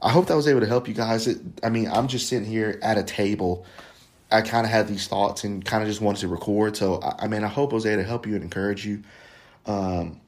I 0.01 0.09
hope 0.09 0.27
that 0.27 0.35
was 0.35 0.47
able 0.47 0.61
to 0.61 0.67
help 0.67 0.87
you 0.87 0.93
guys. 0.93 1.27
It, 1.27 1.39
I 1.61 1.69
mean, 1.69 1.89
I'm 1.89 2.07
just 2.07 2.29
sitting 2.29 2.47
here 2.47 2.79
at 2.81 2.97
a 2.97 3.03
table 3.03 3.65
I 4.31 4.41
kind 4.41 4.65
of 4.65 4.71
had 4.71 4.87
these 4.87 5.07
thoughts 5.07 5.43
and 5.43 5.63
kind 5.63 5.83
of 5.83 5.89
just 5.89 6.01
wanted 6.01 6.21
to 6.21 6.27
record. 6.27 6.75
So 6.75 6.99
I, 7.01 7.25
I 7.25 7.27
mean, 7.27 7.43
I 7.43 7.47
hope 7.47 7.71
I 7.71 7.75
was 7.75 7.85
able 7.85 8.01
to 8.01 8.07
help 8.07 8.25
you 8.25 8.35
and 8.35 8.43
encourage 8.43 8.85
you 8.85 9.03
um, 9.65 10.21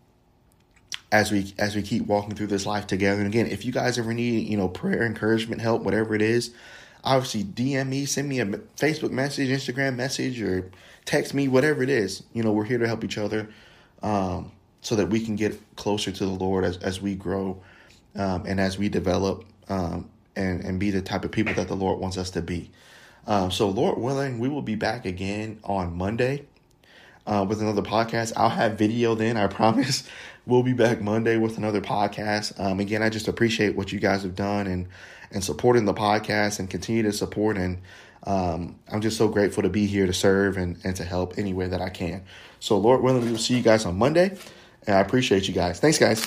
as 1.12 1.32
we 1.32 1.54
as 1.58 1.76
we 1.76 1.82
keep 1.82 2.06
walking 2.06 2.36
through 2.36 2.48
this 2.48 2.66
life 2.66 2.88
together. 2.88 3.20
And 3.20 3.28
again, 3.28 3.48
if 3.48 3.66
you 3.66 3.72
guys 3.72 3.98
ever 3.98 4.14
need 4.14 4.48
you 4.48 4.58
know 4.58 4.68
prayer, 4.68 5.06
encouragement, 5.06 5.62
help, 5.62 5.82
whatever 5.82 6.14
it 6.14 6.22
is, 6.22 6.52
obviously 7.04 7.44
DM 7.44 7.88
me, 7.88 8.06
send 8.06 8.30
me 8.30 8.40
a 8.40 8.46
Facebook 8.46 9.12
message, 9.12 9.50
Instagram 9.50 9.96
message, 9.96 10.42
or 10.42 10.70
text 11.06 11.34
me, 11.34 11.48
whatever 11.48 11.82
it 11.82 11.90
is. 11.90 12.24
You 12.34 12.44
know, 12.44 12.52
we're 12.52 12.66
here 12.66 12.78
to 12.78 12.88
help 12.88 13.04
each 13.06 13.18
other 13.18 13.48
um, 14.04 14.52
so 14.82 14.96
that 14.96 15.10
we 15.10 15.20
can 15.20 15.36
get 15.36 15.60
closer 15.76 16.12
to 16.12 16.26
the 16.26 16.32
Lord 16.32 16.64
as 16.64 16.78
as 16.78 17.02
we 17.02 17.16
grow 17.16 17.62
um, 18.16 18.44
and 18.46 18.60
as 18.60 18.78
we 18.78 18.90
develop 18.90 19.46
um, 19.70 20.10
and 20.36 20.64
and 20.64 20.80
be 20.80 20.92
the 20.92 21.02
type 21.02 21.26
of 21.26 21.32
people 21.32 21.54
that 21.56 21.68
the 21.68 21.76
Lord 21.76 22.00
wants 22.00 22.18
us 22.18 22.32
to 22.32 22.42
be. 22.42 22.72
Um, 23.28 23.52
so, 23.52 23.68
Lord 23.70 23.98
willing, 23.98 24.40
we 24.40 24.48
will 24.48 24.62
be 24.62 24.76
back 24.76 25.06
again 25.06 25.60
on 25.66 25.98
Monday 25.98 26.46
uh, 27.26 27.46
with 27.48 27.62
another 27.62 27.82
podcast. 27.82 28.32
I'll 28.38 28.50
have 28.50 28.78
video 28.78 29.16
then, 29.16 29.36
I 29.36 29.48
promise. 29.48 30.08
We'll 30.46 30.64
be 30.64 30.74
back 30.74 31.02
Monday 31.02 31.36
with 31.36 31.58
another 31.58 31.82
podcast. 31.82 32.58
Um, 32.58 32.80
again, 32.80 33.04
I 33.04 33.10
just 33.10 33.28
appreciate 33.28 33.76
what 33.76 33.92
you 33.92 34.00
guys 34.00 34.24
have 34.24 34.36
done 34.36 34.68
and 34.68 34.88
and 35.30 35.44
supporting 35.44 35.84
the 35.84 35.94
podcast 35.94 36.60
and 36.60 36.70
continue 36.70 37.04
to 37.04 37.12
support. 37.12 37.58
And 37.58 37.80
um, 38.24 38.80
I'm 38.90 39.02
just 39.02 39.18
so 39.18 39.28
grateful 39.28 39.64
to 39.64 39.70
be 39.70 39.86
here 39.86 40.06
to 40.06 40.14
serve 40.14 40.56
and, 40.56 40.78
and 40.86 40.96
to 40.96 41.04
help 41.04 41.38
any 41.38 41.54
way 41.54 41.68
that 41.68 41.82
I 41.82 41.90
can. 41.90 42.24
So, 42.62 42.78
Lord 42.78 43.02
willing, 43.02 43.26
we 43.26 43.32
will 43.32 43.38
see 43.38 43.58
you 43.58 43.62
guys 43.62 43.86
on 43.86 43.98
Monday. 43.98 44.38
And 44.88 44.96
I 44.96 45.02
appreciate 45.02 45.48
you 45.48 45.54
guys. 45.54 45.80
Thanks, 45.80 45.98
guys. 45.98 46.26